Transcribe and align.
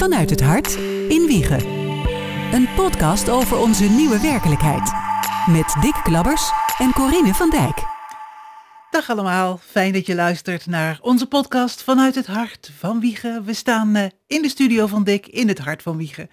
Vanuit 0.00 0.30
het 0.30 0.40
hart 0.40 0.74
in 1.08 1.26
Wiegen. 1.26 1.66
Een 2.52 2.68
podcast 2.76 3.28
over 3.28 3.58
onze 3.58 3.84
nieuwe 3.84 4.20
werkelijkheid. 4.20 4.92
Met 5.46 5.74
Dick 5.80 6.00
Klabbers 6.02 6.50
en 6.78 6.92
Corine 6.92 7.34
van 7.34 7.50
Dijk. 7.50 7.82
Dag 8.90 9.10
allemaal, 9.10 9.58
fijn 9.62 9.92
dat 9.92 10.06
je 10.06 10.14
luistert 10.14 10.66
naar 10.66 10.98
onze 11.00 11.26
podcast 11.26 11.82
Vanuit 11.82 12.14
het 12.14 12.26
hart 12.26 12.70
van 12.78 13.00
Wiegen. 13.00 13.44
We 13.44 13.54
staan 13.54 13.96
uh, 13.96 14.04
in 14.26 14.42
de 14.42 14.48
studio 14.48 14.86
van 14.86 15.04
Dick 15.04 15.26
in 15.26 15.48
het 15.48 15.58
hart 15.58 15.82
van 15.82 15.96
Wiegen. 15.96 16.30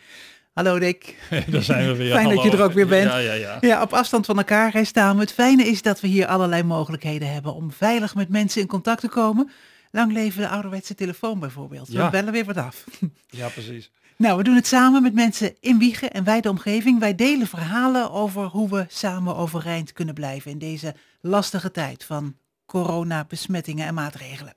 Hallo 0.54 0.79
Dick. 0.79 1.15
Daar 1.47 1.63
zijn 1.63 1.88
we 1.88 1.95
weer. 1.95 2.11
Fijn 2.11 2.25
Hallo. 2.25 2.41
dat 2.41 2.52
je 2.52 2.57
er 2.57 2.63
ook 2.63 2.73
weer 2.73 2.88
bent. 2.88 3.11
Ja, 3.11 3.18
ja, 3.18 3.34
ja. 3.34 3.57
Ja, 3.61 3.81
op 3.81 3.93
afstand 3.93 4.25
van 4.25 4.38
elkaar 4.38 4.73
hè, 4.73 4.84
staan 4.84 5.15
we. 5.15 5.21
Het 5.21 5.34
fijne 5.34 5.63
is 5.63 5.81
dat 5.81 5.99
we 5.99 6.07
hier 6.07 6.27
allerlei 6.27 6.63
mogelijkheden 6.63 7.34
hebben 7.34 7.54
om 7.54 7.71
veilig 7.71 8.15
met 8.15 8.29
mensen 8.29 8.61
in 8.61 8.68
contact 8.68 9.02
te 9.02 9.09
komen. 9.09 9.52
Lang 9.91 10.11
leven 10.11 10.41
de 10.41 10.47
ouderwetse 10.47 10.95
telefoon 10.95 11.39
bijvoorbeeld. 11.39 11.87
We 11.87 12.07
bellen 12.11 12.33
weer 12.33 12.45
wat 12.45 12.57
af. 12.57 12.83
ja, 13.29 13.47
precies. 13.47 13.91
Nou, 14.17 14.37
we 14.37 14.43
doen 14.43 14.55
het 14.55 14.67
samen 14.67 15.01
met 15.01 15.13
mensen 15.13 15.55
in 15.60 15.77
Wiegen 15.77 16.11
en 16.11 16.23
wijde 16.23 16.50
omgeving. 16.50 17.00
Wij 17.00 17.15
delen 17.15 17.47
verhalen 17.47 18.11
over 18.11 18.46
hoe 18.46 18.69
we 18.69 18.86
samen 18.87 19.36
overeind 19.36 19.93
kunnen 19.93 20.13
blijven 20.13 20.51
in 20.51 20.57
deze 20.57 20.96
lastige 21.21 21.71
tijd 21.71 22.04
van 22.04 22.36
coronabesmettingen 22.65 23.87
en 23.87 23.93
maatregelen. 23.93 24.54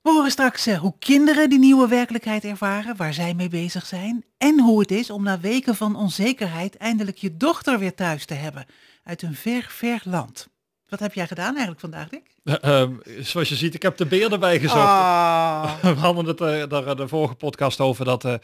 We 0.00 0.10
horen 0.10 0.30
straks 0.30 0.66
eh, 0.66 0.78
hoe 0.78 0.94
kinderen 0.98 1.50
die 1.50 1.58
nieuwe 1.58 1.88
werkelijkheid 1.88 2.44
ervaren, 2.44 2.96
waar 2.96 3.14
zij 3.14 3.34
mee 3.34 3.48
bezig 3.48 3.86
zijn. 3.86 4.24
En 4.38 4.60
hoe 4.60 4.80
het 4.80 4.90
is 4.90 5.10
om 5.10 5.22
na 5.22 5.40
weken 5.40 5.74
van 5.76 5.96
onzekerheid 5.96 6.76
eindelijk 6.76 7.16
je 7.16 7.36
dochter 7.36 7.78
weer 7.78 7.94
thuis 7.94 8.24
te 8.24 8.34
hebben 8.34 8.66
uit 9.04 9.22
een 9.22 9.34
ver, 9.34 9.66
ver 9.68 10.00
land. 10.04 10.48
Wat 10.88 11.00
heb 11.00 11.14
jij 11.14 11.26
gedaan 11.26 11.50
eigenlijk 11.50 11.80
vandaag, 11.80 12.08
Dick? 12.08 12.22
Eh, 12.44 12.80
ehm, 12.80 12.92
zoals 13.20 13.48
je 13.48 13.54
ziet, 13.56 13.74
ik 13.74 13.82
heb 13.82 13.96
de 13.96 14.06
beer 14.06 14.32
erbij 14.32 14.58
gezocht. 14.60 14.80
Ah. 14.80 15.74
We 15.82 15.88
hadden 15.88 16.24
het 16.26 16.40
eh, 16.40 16.68
daar 16.68 16.96
de 16.96 17.08
vorige 17.08 17.34
podcast 17.34 17.80
over 17.80 18.04
dat, 18.04 18.24
eh, 18.24 18.34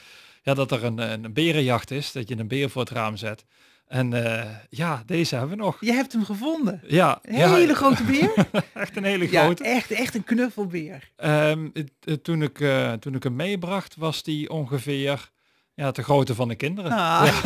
ja, 0.43 0.55
dat 0.55 0.71
er 0.71 0.85
een, 0.85 0.99
een 0.99 1.33
berenjacht 1.33 1.91
is. 1.91 2.13
Dat 2.13 2.29
je 2.29 2.39
een 2.39 2.49
beer 2.49 2.71
voor 2.71 2.81
het 2.83 2.91
raam 2.91 3.17
zet. 3.17 3.45
En 3.87 4.13
eh, 4.43 4.51
ja, 4.71 5.03
deze 5.07 5.37
hebben 5.37 5.57
we 5.57 5.63
nog. 5.63 5.77
Je 5.81 5.93
hebt 5.93 6.13
hem 6.13 6.25
gevonden. 6.25 6.81
Ja, 6.87 7.19
Een 7.23 7.37
ja, 7.37 7.55
hele 7.55 7.75
grote 7.75 8.03
beer. 8.03 8.33
echt 8.75 8.97
een 8.97 9.05
hele 9.05 9.31
Ja, 9.31 9.43
grote. 9.45 9.65
echt, 9.65 9.91
echt 9.91 10.15
een 10.15 10.25
knuffelbeer. 10.25 11.11
Ehm, 11.17 11.69
toen, 12.23 12.43
ik, 12.43 12.61
eh, 12.61 12.93
toen 12.93 13.15
ik 13.15 13.23
hem 13.23 13.37
meebracht, 13.37 13.97
was 13.97 14.23
die 14.23 14.51
ongeveer 14.51 15.31
ja, 15.75 15.91
de 15.91 16.03
grootte 16.03 16.35
van 16.35 16.49
de 16.49 16.55
kinderen. 16.55 16.91
Ah. 16.91 17.23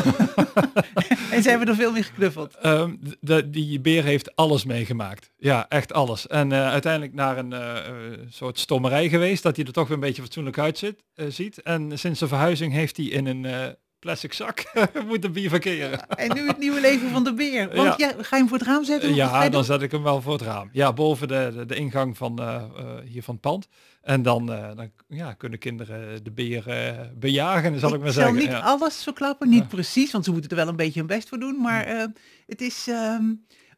en 1.33 1.43
ze 1.43 1.49
hebben 1.49 1.69
er 1.69 1.75
veel 1.75 1.93
meer 1.93 2.05
geknuffeld. 2.05 2.55
Ehm, 2.55 2.95
de, 3.21 3.51
die 3.51 3.81
beer 3.81 4.05
heeft 4.05 4.37
alles 4.37 4.65
meegemaakt. 4.65 5.31
Ja, 5.37 5.69
echt 5.69 5.93
alles. 5.93 6.27
En 6.27 6.53
eh, 6.53 6.69
uiteindelijk 6.69 7.15
naar 7.15 7.39
een 7.39 7.53
eh, 7.53 7.77
eh, 7.77 8.19
soort 8.29 8.59
stommerij 8.59 9.09
geweest, 9.09 9.43
dat 9.43 9.57
hij 9.57 9.65
er 9.65 9.73
toch 9.73 9.89
weer 9.89 9.97
een 9.97 10.03
beetje 10.03 10.23
fatsoenlijk 10.23 10.59
uitziet, 10.59 11.05
ziet. 11.15 11.63
En 11.63 11.99
sinds 11.99 12.21
de 12.21 12.29
verhuizing 12.29 12.73
heeft 12.73 12.97
hij 12.97 13.07
in 13.07 13.27
een 13.27 13.77
plastic 13.99 14.33
zak 14.33 14.73
moeten 15.09 15.33
bivakeren. 15.33 16.09
En 16.09 16.35
nu 16.35 16.47
het 16.47 16.59
nieuwe 16.59 16.81
leven 16.81 17.11
van 17.11 17.25
de 17.25 17.35
beer. 17.35 17.75
Want 17.75 17.99
ja. 17.99 18.09
ga 18.09 18.37
je 18.37 18.43
hem 18.43 18.49
voor 18.49 18.59
het 18.59 18.67
raam 18.67 18.85
zetten? 18.85 19.15
Ja, 19.15 19.43
dan 19.43 19.51
doen? 19.51 19.65
zet 19.65 19.83
ik 19.83 19.91
hem 19.91 20.03
wel 20.03 20.23
voor 20.23 20.33
het 20.33 20.43
raam. 20.43 20.69
Ja, 20.73 20.93
boven 20.93 21.29
de, 21.29 21.53
de, 21.55 21.67
de 21.67 21.75
ingang 21.75 22.17
van 22.17 22.39
eh, 22.39 22.55
eh, 22.55 22.63
hier 23.05 23.23
van 23.23 23.35
het 23.35 23.43
pand. 23.43 23.69
En 24.03 24.23
dan, 24.23 24.53
eh, 24.53 24.77
dan 24.77 24.91
ja, 25.09 25.33
kunnen 25.33 25.59
kinderen 25.59 26.25
de 26.25 26.31
beer 26.31 26.69
eh, 26.69 27.07
bejagen, 27.15 27.79
zal 27.79 27.95
ik, 27.95 28.01
maar 28.01 28.13
zal 28.13 28.23
zeggen. 28.23 28.41
niet 28.41 28.51
ja. 28.51 28.59
alles 28.59 29.03
verklappen, 29.03 29.49
niet 29.49 29.69
precies, 29.69 30.13
want 30.13 30.25
ze 30.25 30.33
moeten 30.33 30.51
er 30.51 30.57
wel 30.57 30.69
een 30.69 30.77
beetje 30.77 30.99
hun 30.99 31.09
best 31.09 31.29
voor 31.29 31.39
doen. 31.39 31.61
Maar 31.61 32.09
het 32.47 32.61
is 32.61 32.87
ehm, 32.89 33.25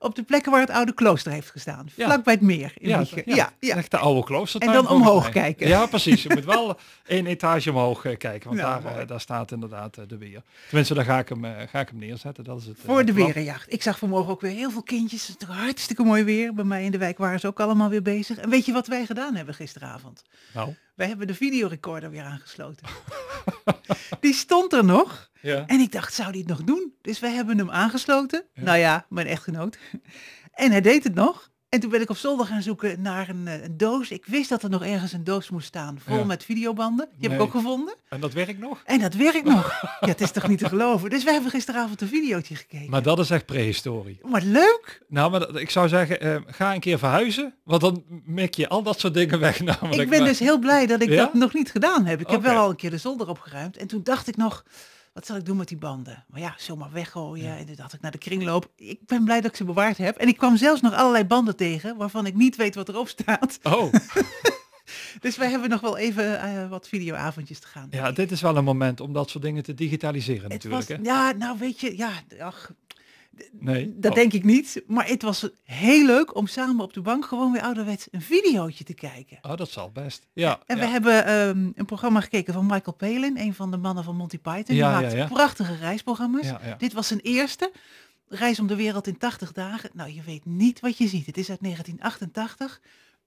op 0.02 0.14
de 0.14 0.22
plekken 0.22 0.52
waar 0.52 0.60
het 0.60 0.70
oude 0.70 0.94
klooster 0.94 1.32
heeft 1.32 1.50
gestaan. 1.50 1.86
Vlak 1.96 2.24
bij 2.24 2.34
het 2.34 2.42
meer. 2.42 2.72
In 2.76 2.88
Ja, 2.88 3.04
ja, 3.24 3.52
ja, 3.60 3.76
echt 3.76 3.90
de 3.90 3.98
oude 3.98 4.24
klooster. 4.24 4.60
En 4.60 4.72
dan 4.72 4.88
omhoog 4.88 5.28
kijken. 5.28 5.68
Ja, 5.68 5.86
precies. 5.96 6.22
Je 6.22 6.28
moet 6.34 6.44
wel 6.44 6.78
één 7.06 7.26
etage 7.26 7.70
omhoog 7.70 8.04
eh, 8.04 8.16
kijken, 8.16 8.48
want 8.48 8.60
Nou, 8.60 8.82
daar, 8.82 8.98
eh, 8.98 9.06
daar 9.06 9.20
staat 9.20 9.52
inderdaad 9.52 9.96
eh, 9.96 10.04
de 10.08 10.16
beer. 10.16 10.42
Tenminste, 10.66 10.94
daar 10.94 11.04
ga 11.04 11.18
ik 11.18 11.28
hem, 11.28 11.44
ga 11.44 11.80
ik 11.80 11.88
hem 11.88 11.98
neerzetten. 11.98 12.44
Dat 12.44 12.60
is 12.60 12.66
het, 12.66 12.78
Voor 12.84 13.04
de 13.04 13.12
plan. 13.12 13.26
berenjacht. 13.26 13.72
Ik 13.72 13.82
zag 13.82 13.98
vanmorgen 13.98 14.32
ook 14.32 14.40
weer 14.40 14.54
heel 14.54 14.70
veel 14.70 14.82
kindjes. 14.82 15.26
Het 15.26 15.42
hartstikke 15.42 16.02
mooi 16.02 16.24
weer. 16.24 16.54
Bij 16.54 16.64
mij 16.64 16.84
in 16.84 16.90
de 16.90 16.98
wijk 16.98 17.18
waren 17.18 17.40
ze 17.40 17.46
ook 17.46 17.60
allemaal 17.60 17.88
weer 17.88 18.02
bezig. 18.02 18.38
En 18.38 18.50
weet 18.50 18.66
je 18.66 18.72
wat 18.72 18.86
wij 18.86 19.06
gedaan 19.06 19.34
hebben 19.34 19.54
gisteravond? 19.54 20.22
Nou, 20.54 20.74
Wij 21.00 21.08
hebben 21.08 21.26
de 21.26 21.34
videorecorder 21.34 22.10
weer 22.10 22.22
aangesloten. 22.22 22.86
Die 24.20 24.34
stond 24.34 24.72
er 24.72 24.84
nog. 24.84 25.30
ja. 25.40 25.66
En 25.66 25.80
ik 25.80 25.92
dacht, 25.92 26.14
zou 26.14 26.32
die 26.32 26.40
het 26.40 26.50
nog 26.50 26.62
doen? 26.64 26.94
Dus 27.00 27.18
wij 27.20 27.30
hebben 27.32 27.58
hem 27.58 27.70
aangesloten. 27.70 28.46
Ja. 28.54 28.62
Nou 28.62 28.78
ja, 28.78 29.06
mijn 29.08 29.26
echtgenoot. 29.26 29.78
En 30.52 30.70
hij 30.70 30.80
deed 30.80 31.04
het 31.04 31.14
nog. 31.14 31.50
En 31.70 31.80
toen 31.80 31.90
ben 31.90 32.00
ik 32.00 32.10
op 32.10 32.16
zolder 32.16 32.46
gaan 32.46 32.62
zoeken 32.62 33.00
naar 33.02 33.28
een, 33.28 33.46
eh, 33.48 33.62
een 33.62 33.76
doos. 33.76 34.10
Ik 34.10 34.24
wist 34.26 34.48
dat 34.48 34.62
er 34.62 34.70
nog 34.70 34.84
ergens 34.84 35.12
een 35.12 35.24
doos 35.24 35.50
moest 35.50 35.66
staan, 35.66 35.98
vol 36.06 36.16
Ja. 36.18 36.24
met 36.24 36.44
videobanden. 36.44 37.06
Die 37.12 37.20
heb 37.20 37.30
ik 37.30 37.36
Nee. 37.38 37.46
ook 37.46 37.52
gevonden. 37.52 37.94
En 38.08 38.20
dat 38.20 38.32
werkt 38.32 38.58
nog? 38.58 38.82
En 38.84 38.98
dat 39.00 39.14
werkt 39.14 39.44
nog. 39.44 39.68
Ja, 40.00 40.06
het 40.08 40.20
is 40.20 40.30
toch 40.30 40.48
niet 40.48 40.58
te 40.58 40.68
geloven. 40.68 41.10
Dus 41.10 41.24
wij 41.24 41.32
hebben 41.32 41.50
gisteravond 41.50 42.00
een 42.00 42.08
videootje 42.08 42.54
gekeken. 42.54 42.90
Maar 42.90 43.02
dat 43.02 43.18
is 43.18 43.30
echt 43.30 43.46
prehistorie. 43.46 44.20
Maar 44.22 44.42
leuk. 44.42 45.02
Nou, 45.08 45.30
maar 45.30 45.40
dat- 45.40 45.56
ik 45.56 45.70
zou 45.70 45.88
zeggen, 45.88 46.20
eh, 46.20 46.36
ga 46.46 46.74
een 46.74 46.80
keer 46.80 46.98
verhuizen, 46.98 47.54
want 47.64 47.80
dan 47.80 48.04
mik 48.24 48.54
je 48.54 48.68
al 48.68 48.82
dat 48.82 49.00
soort 49.00 49.14
dingen 49.14 49.40
weg. 49.40 49.60
Namelijk. 49.64 50.02
Ik 50.02 50.08
ben 50.10 50.18
Maar- 50.18 50.28
dus 50.28 50.38
heel 50.38 50.58
blij 50.58 50.86
dat 50.86 51.02
ik 51.02 51.08
Ja? 51.08 51.16
dat 51.16 51.34
nog 51.34 51.54
niet 51.54 51.70
gedaan 51.70 52.06
heb. 52.06 52.20
Ik 52.20 52.28
heb 52.28 52.42
wel 52.42 52.56
al 52.56 52.70
een 52.70 52.76
keer 52.76 52.90
de 52.90 52.98
zolder 52.98 53.28
opgeruimd. 53.28 53.76
En 53.76 53.86
toen 53.86 54.00
dacht 54.02 54.28
ik 54.28 54.36
nog, 54.36 54.64
wat 55.12 55.26
zal 55.26 55.36
ik 55.36 55.44
doen 55.44 55.56
met 55.56 55.68
die 55.68 55.76
banden? 55.76 56.24
Maar 56.28 56.40
ja, 56.40 56.54
zomaar 56.58 56.92
weggooien. 56.92 57.56
En 57.56 57.66
toen 57.66 57.74
dacht 57.74 57.92
ik 57.92 58.00
naar 58.00 58.10
de 58.10 58.18
kringloop. 58.18 58.70
Ik 58.76 59.06
ben 59.06 59.24
blij 59.24 59.40
dat 59.40 59.50
ik 59.50 59.56
ze 59.56 59.64
bewaard 59.64 59.98
heb. 59.98 60.16
En 60.16 60.28
ik 60.28 60.36
kwam 60.36 60.56
zelfs 60.56 60.80
nog 60.80 60.94
allerlei 60.94 61.24
banden 61.24 61.56
tegen, 61.56 61.96
waarvan 61.96 62.26
ik 62.26 62.34
niet 62.34 62.56
weet 62.56 62.74
wat 62.74 62.88
erop 62.88 63.08
staat. 63.08 63.58
Oh, 63.62 63.92
Dus 65.20 65.36
wij 65.36 65.50
hebben 65.50 65.68
nog 65.68 65.80
wel 65.80 65.98
even 65.98 66.40
eh, 66.40 66.68
wat 66.68 66.88
videoavondjes 66.88 67.58
te 67.58 67.66
gaan. 67.66 67.86
ja, 67.90 68.12
dit 68.12 68.30
is 68.30 68.40
wel 68.40 68.56
een 68.56 68.64
moment 68.64 69.00
om 69.00 69.12
dat 69.12 69.30
soort 69.30 69.44
dingen 69.44 69.62
te 69.62 69.74
digitaliseren 69.74 70.42
het 70.42 70.52
natuurlijk. 70.52 70.88
was, 70.88 70.96
hè? 70.96 71.02
ja, 71.02 71.32
nou 71.32 71.58
weet 71.58 71.80
je, 71.80 71.96
ja, 71.96 72.10
ach, 72.40 72.70
Nee. 73.52 73.98
dat 73.98 74.10
Oh. 74.10 74.16
denk 74.16 74.32
ik 74.32 74.44
niet. 74.44 74.82
Maar 74.86 75.06
het 75.08 75.22
was 75.22 75.48
heel 75.64 76.06
leuk 76.06 76.36
om 76.36 76.46
samen 76.46 76.84
op 76.84 76.92
de 76.92 77.00
bank 77.00 77.24
gewoon 77.24 77.52
weer 77.52 77.62
ouderwets 77.62 78.08
een 78.10 78.20
videootje 78.22 78.84
te 78.84 78.94
kijken. 78.94 79.38
Oh, 79.42 79.56
dat 79.56 79.70
zal 79.70 79.90
best. 79.90 80.26
Ja. 80.32 80.60
En 80.66 80.76
ja. 80.76 80.82
we 80.82 80.88
hebben 80.88 81.24
ehm, 81.24 81.70
een 81.74 81.84
programma 81.84 82.20
gekeken 82.20 82.54
van 82.54 82.66
Michael 82.66 82.96
Palin, 82.96 83.38
een 83.38 83.54
van 83.54 83.70
de 83.70 83.76
mannen 83.76 84.04
van 84.04 84.16
Monty 84.16 84.38
Python. 84.38 84.64
Die 84.64 84.76
Ja, 84.76 85.00
maakt 85.00 85.12
ja, 85.12 85.18
ja. 85.18 85.26
prachtige 85.26 85.76
reisprogramma's. 85.76 86.46
Ja, 86.46 86.60
ja. 86.64 86.74
Dit 86.74 86.92
was 86.92 87.06
zijn 87.06 87.20
eerste. 87.20 87.72
Reis 88.28 88.60
om 88.60 88.66
de 88.66 88.76
wereld 88.76 89.06
in 89.06 89.18
80 89.18 89.52
dagen. 89.52 89.90
Nou, 89.92 90.10
je 90.14 90.22
weet 90.22 90.44
niet 90.44 90.80
wat 90.80 90.98
je 90.98 91.08
ziet. 91.08 91.26
Het 91.26 91.36
is 91.36 91.50
uit 91.50 91.60
1988. 91.60 92.80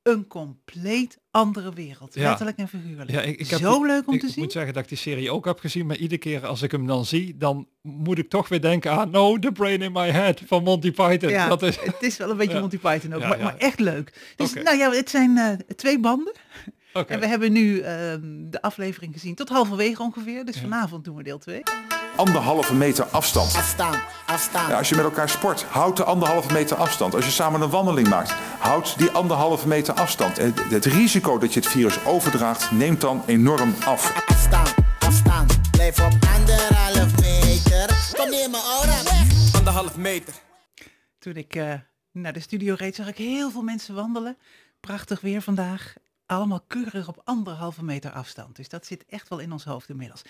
Een 0.03 0.27
compleet 0.27 1.19
andere 1.31 1.73
wereld. 1.73 2.13
Ja. 2.13 2.27
Letterlijk 2.27 2.57
en 2.57 2.67
figuurlijk. 2.67 3.09
Ja, 3.11 3.21
ik, 3.21 3.39
ik 3.39 3.49
heb 3.49 3.59
Zo 3.59 3.85
leuk 3.85 4.07
om 4.07 4.13
ik 4.13 4.19
te 4.19 4.29
zien. 4.29 4.43
moet 4.43 4.51
zeggen 4.51 4.73
dat 4.73 4.83
ik 4.83 4.89
die 4.89 4.97
serie 4.97 5.31
ook 5.31 5.45
heb 5.45 5.59
gezien, 5.59 5.85
maar 5.85 5.97
iedere 5.97 6.19
keer 6.19 6.45
als 6.45 6.61
ik 6.61 6.71
hem 6.71 6.87
dan 6.87 7.05
zie, 7.05 7.37
dan 7.37 7.67
moet 7.81 8.17
ik 8.17 8.29
toch 8.29 8.47
weer 8.49 8.61
denken 8.61 8.91
aan 8.91 9.09
No, 9.09 9.39
The 9.39 9.51
Brain 9.51 9.81
in 9.81 9.91
My 9.91 10.09
Head 10.09 10.41
van 10.45 10.63
Monty 10.63 10.91
Python. 10.91 11.29
Ja, 11.29 11.47
Dat 11.47 11.61
is, 11.61 11.79
het 11.79 12.01
is 12.01 12.17
wel 12.17 12.29
een 12.29 12.37
beetje 12.37 12.53
Ja. 12.53 12.59
Monty 12.59 12.77
Python 12.77 13.13
ook, 13.13 13.21
maar, 13.21 13.39
maar 13.39 13.57
echt 13.57 13.79
leuk. 13.79 14.33
Dus 14.35 14.53
nou 14.53 14.77
ja, 14.77 14.91
het 14.91 15.09
zijn 15.09 15.37
eh, 15.37 15.51
twee 15.75 15.99
banden. 15.99 16.33
Oké. 16.93 17.13
En 17.13 17.19
we 17.19 17.27
hebben 17.27 17.51
nu 17.51 17.79
ehm, 17.79 18.21
de 18.49 18.61
aflevering 18.61 19.13
gezien 19.13 19.35
tot 19.35 19.49
halverwege 19.49 20.01
ongeveer. 20.01 20.45
Dus 20.45 20.59
vanavond 20.59 21.03
doen 21.03 21.15
we 21.15 21.23
deel 21.23 21.37
2. 21.39 21.61
Anderhalve 22.15 22.73
meter 22.75 23.05
afstand. 23.05 23.55
Afstaan, 23.55 24.01
afstaan. 24.25 24.69
Ja, 24.69 24.77
als 24.77 24.89
je 24.89 24.95
met 24.95 25.03
elkaar 25.03 25.29
sport, 25.29 25.63
houd 25.63 25.97
de 25.97 26.03
anderhalve 26.03 26.53
meter 26.53 26.77
afstand. 26.77 27.15
Als 27.15 27.25
je 27.25 27.31
samen 27.31 27.61
een 27.61 27.69
wandeling 27.69 28.07
maakt, 28.07 28.31
houd 28.59 28.97
die 28.97 29.09
anderhalve 29.09 29.67
meter 29.67 29.93
afstand. 29.93 30.37
Het 30.69 30.85
risico 30.85 31.37
dat 31.37 31.53
je 31.53 31.59
het 31.59 31.69
virus 31.69 32.05
overdraagt, 32.05 32.71
neemt 32.71 33.01
dan 33.01 33.23
enorm 33.25 33.75
af. 33.85 34.27
Afstaan, 34.27 34.67
afstaan. 34.99 35.45
Blijf 35.71 35.99
op 35.99 36.13
anderhalf 36.37 37.19
meter. 37.21 38.11
Kom 38.17 38.29
neer 38.29 38.49
mijn 38.49 38.63
aura 38.63 39.03
weg. 39.03 39.55
Anderhalf 39.55 39.97
meter. 39.97 40.33
Toen 41.19 41.35
ik 41.35 41.55
eh, 41.55 41.73
naar 42.11 42.33
de 42.33 42.39
studio 42.39 42.75
reed, 42.77 42.95
zag 42.95 43.07
ik 43.07 43.17
heel 43.17 43.51
veel 43.51 43.61
mensen 43.61 43.95
wandelen. 43.95 44.37
Prachtig 44.79 45.21
weer 45.21 45.41
vandaag. 45.41 45.93
Allemaal 46.33 46.63
keurig 46.67 47.07
op 47.07 47.21
anderhalve 47.23 47.83
meter 47.83 48.11
afstand. 48.11 48.55
Dus 48.55 48.69
dat 48.69 48.85
zit 48.85 49.05
echt 49.09 49.29
wel 49.29 49.39
in 49.39 49.51
ons 49.51 49.63
hoofd 49.63 49.89
inmiddels. 49.89 50.21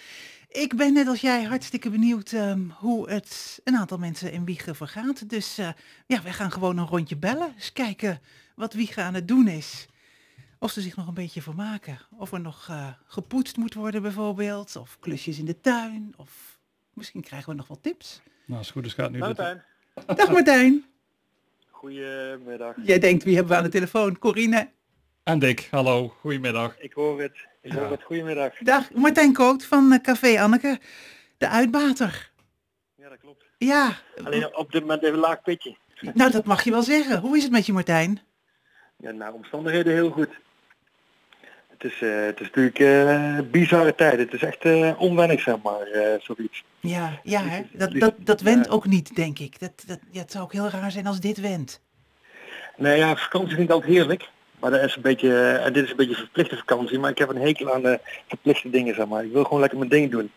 Ik 0.50 0.76
ben 0.76 0.94
net 0.94 1.08
als 1.08 1.22
jij 1.22 1.44
hartstikke 1.44 1.90
benieuwd 1.90 2.32
ehm, 2.32 2.70
hoe 2.70 3.10
het 3.10 3.62
een 3.64 3.76
aantal 3.78 3.98
mensen 3.98 4.32
in 4.32 4.46
Wiegen 4.46 4.76
vergaat. 4.76 5.30
Dus 5.30 5.58
eh, 5.58 5.70
ja, 6.08 6.22
wij 6.22 6.34
gaan 6.34 6.52
gewoon 6.52 6.78
een 6.78 6.88
rondje 6.88 7.18
bellen. 7.18 7.54
Eens 7.56 7.74
kijken 7.74 8.22
wat 8.56 8.74
Wiegen 8.74 9.04
aan 9.04 9.14
het 9.14 9.28
doen 9.28 9.48
is. 9.48 9.88
Of 10.60 10.72
ze 10.72 10.82
zich 10.82 10.96
nog 10.96 11.08
een 11.08 11.14
beetje 11.14 11.42
vermaken. 11.42 12.00
Of 12.18 12.32
er 12.32 12.42
nog 12.42 12.68
eh, 12.70 12.88
gepoetst 13.06 13.58
moet 13.58 13.74
worden 13.74 14.02
bijvoorbeeld. 14.02 14.76
Of 14.76 14.98
klusjes 15.00 15.40
in 15.40 15.46
de 15.46 15.60
tuin. 15.62 16.14
Of 16.18 16.60
misschien 16.94 17.22
krijgen 17.22 17.50
we 17.50 17.56
nog 17.56 17.68
wat 17.68 17.84
tips. 17.84 18.22
Nou, 18.46 18.58
als 18.58 18.68
het 18.68 18.76
goed 18.76 18.86
is 18.86 18.94
gaat 18.94 19.12
nu 19.12 19.18
dit... 19.20 19.26
Martijn, 19.38 19.64
Dag 20.16 20.32
Martijn. 20.32 20.86
goedemiddag. 21.70 22.76
Jij 22.84 23.00
denkt, 23.00 23.24
wie 23.24 23.34
hebben 23.36 23.52
we 23.54 23.58
aan 23.58 23.64
de 23.64 23.70
telefoon? 23.70 24.20
Corine. 24.20 24.70
En 25.24 25.40
Dick, 25.40 25.68
hallo, 25.72 26.14
goedemiddag. 26.20 26.76
Ik 26.80 26.94
hoor 26.94 27.22
het. 27.22 27.48
Ik 27.62 27.72
hoor 27.72 27.92
het. 27.92 28.04
Goedemiddag. 28.04 28.54
Dag, 28.60 28.92
Martijn 28.92 29.34
Koot 29.34 29.66
van 29.66 29.92
eh, 29.92 30.00
Café 30.02 30.42
Anneke. 30.42 30.80
De 31.38 31.48
uitbater. 31.48 32.32
Ja, 32.96 33.10
dat 33.10 33.18
klopt. 33.20 33.44
Ja, 33.58 33.92
Alleen 34.24 34.56
op 34.56 34.72
dit 34.72 34.82
moment 34.82 35.02
even 35.02 35.14
een 35.14 35.20
laag 35.20 35.42
pitje. 35.42 35.76
nou 36.14 36.32
dat 36.32 36.46
mag 36.46 36.64
je 36.64 36.72
wel 36.72 36.82
zeggen. 36.82 37.20
Hoe 37.20 37.38
is 37.38 37.44
het 37.44 37.52
met 37.52 37.66
je 37.66 37.74
Martijn? 37.74 38.20
Ja, 38.98 39.12
naar 39.12 39.34
omstandigheden 39.34 39.94
heel 39.94 40.10
goed. 40.10 40.30
Het 41.68 41.84
is, 41.92 42.02
eh, 42.02 42.26
het 42.26 42.40
is 42.40 42.46
natuurlijk 42.48 42.80
eh 42.80 43.40
bizarre 43.52 43.96
tijd. 43.96 44.20
Het 44.20 44.34
is 44.34 44.44
echt 44.44 44.62
eh, 44.62 45.02
onwennig, 45.02 45.42
zeg 45.42 45.62
maar, 45.62 45.88
eh, 45.88 46.22
zoiets. 46.22 46.64
Ja, 46.80 47.20
ja 47.24 47.42
hè? 47.42 47.62
Dat, 47.72 47.92
dat, 47.92 48.14
dat 48.18 48.42
went 48.42 48.70
ook 48.70 48.86
niet, 48.86 49.16
denk 49.16 49.40
ik. 49.40 49.60
Dat, 49.60 49.84
dat, 49.88 50.00
ja, 50.12 50.22
het 50.22 50.32
zou 50.32 50.44
ook 50.44 50.54
heel 50.54 50.70
raar 50.70 50.92
zijn 50.92 51.08
als 51.08 51.20
dit 51.20 51.40
went. 51.40 51.82
Nou 52.78 52.96
ja, 52.96 53.16
vakantie 53.16 53.56
vind 53.56 53.70
ik 53.70 53.74
altijd 53.76 53.94
heerlijk. 53.94 54.30
Maar 54.64 54.72
dat 54.72 54.84
is 54.84 54.96
een 54.96 55.02
beetje, 55.02 55.28
eh, 55.30 55.66
en 55.66 55.74
dit 55.74 55.84
is 55.84 55.90
een 55.90 55.96
beetje 55.96 56.16
verplichte 56.16 56.58
vakantie, 56.58 57.00
maar 57.00 57.10
ik 57.12 57.18
heb 57.18 57.30
een 57.30 57.42
hekel 57.42 57.74
aan 57.74 57.86
eh, 57.86 57.98
verplichte 58.28 58.70
dingen, 58.70 58.96
zeg 58.96 59.08
maar. 59.08 59.26
Ik 59.26 59.32
wil 59.32 59.44
gewoon 59.44 59.60
lekker 59.60 59.78
mijn 59.78 59.90
ding 59.90 60.12
doen. 60.12 60.32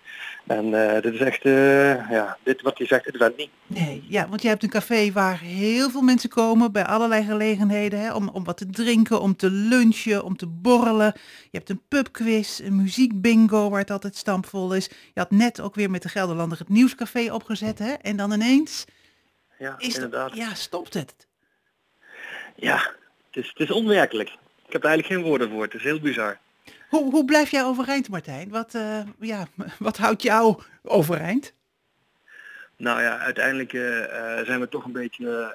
En 0.46 0.94
eh, 0.94 1.02
dit 1.02 1.14
is 1.14 1.20
echt, 1.20 1.44
eh, 1.44 2.10
ja, 2.10 2.38
dit 2.42 2.62
wat 2.62 2.78
je 2.78 2.86
zegt, 2.86 3.04
het 3.04 3.16
went 3.16 3.36
niet. 3.36 3.50
Nee, 3.66 4.04
ja, 4.08 4.28
want 4.28 4.42
je 4.42 4.48
hebt 4.48 4.62
een 4.62 4.68
café 4.68 5.12
waar 5.12 5.40
heel 5.40 5.90
veel 5.90 6.02
mensen 6.02 6.28
komen 6.28 6.72
bij 6.72 6.84
allerlei 6.84 7.24
gelegenheden. 7.24 8.00
Hè, 8.00 8.14
om, 8.14 8.28
om 8.28 8.44
wat 8.44 8.56
te 8.56 8.66
drinken, 8.66 9.20
om 9.20 9.36
te 9.36 9.50
lunchen, 9.50 10.24
om 10.24 10.36
te 10.36 10.46
borrelen. 10.46 11.12
Je 11.50 11.58
hebt 11.58 11.70
een 11.70 11.82
pubquiz, 11.88 12.60
een 12.60 12.76
muziekbingo 12.76 13.70
waar 13.70 13.80
het 13.80 13.90
altijd 13.90 14.16
stampvol 14.16 14.74
is. 14.74 14.88
Je 14.88 15.20
had 15.20 15.30
net 15.30 15.60
ook 15.60 15.74
weer 15.74 15.90
met 15.90 16.02
de 16.02 16.08
Gelderlander 16.08 16.58
het 16.58 16.68
nieuwscafé 16.68 17.32
opgezet. 17.32 17.78
Hè, 17.78 17.92
en 17.92 18.16
dan 18.16 18.32
ineens 18.32 18.84
Ja, 19.58 19.74
is 19.78 19.86
het, 19.86 19.94
inderdaad. 19.94 20.36
ja, 20.36 20.54
stopt 20.54 20.94
het. 20.94 21.14
Ja, 22.56 22.90
is, 23.36 23.48
het 23.48 23.68
is 23.68 23.70
onwerkelijk. 23.70 24.28
Ik 24.66 24.72
heb 24.72 24.82
er 24.82 24.88
eigenlijk 24.88 25.20
geen 25.20 25.30
woorden 25.30 25.50
voor. 25.50 25.62
Het 25.62 25.74
is 25.74 25.82
heel 25.82 26.00
bizar. 26.00 26.38
Hoe, 26.88 27.10
hoe 27.10 27.24
blijf 27.24 27.50
jij 27.50 27.64
overeind, 27.64 28.08
Martijn? 28.08 28.48
Wat, 28.48 28.74
eh, 28.74 29.00
ja, 29.20 29.46
wat 29.78 29.96
houdt 29.96 30.22
jou 30.22 30.62
overeind? 30.82 31.52
Nou 32.76 33.02
ja, 33.02 33.18
uiteindelijk 33.18 33.72
eh, 33.72 34.38
eh, 34.38 34.46
zijn 34.46 34.60
we 34.60 34.68
toch 34.68 34.84
een 34.84 34.92
beetje 34.92 35.54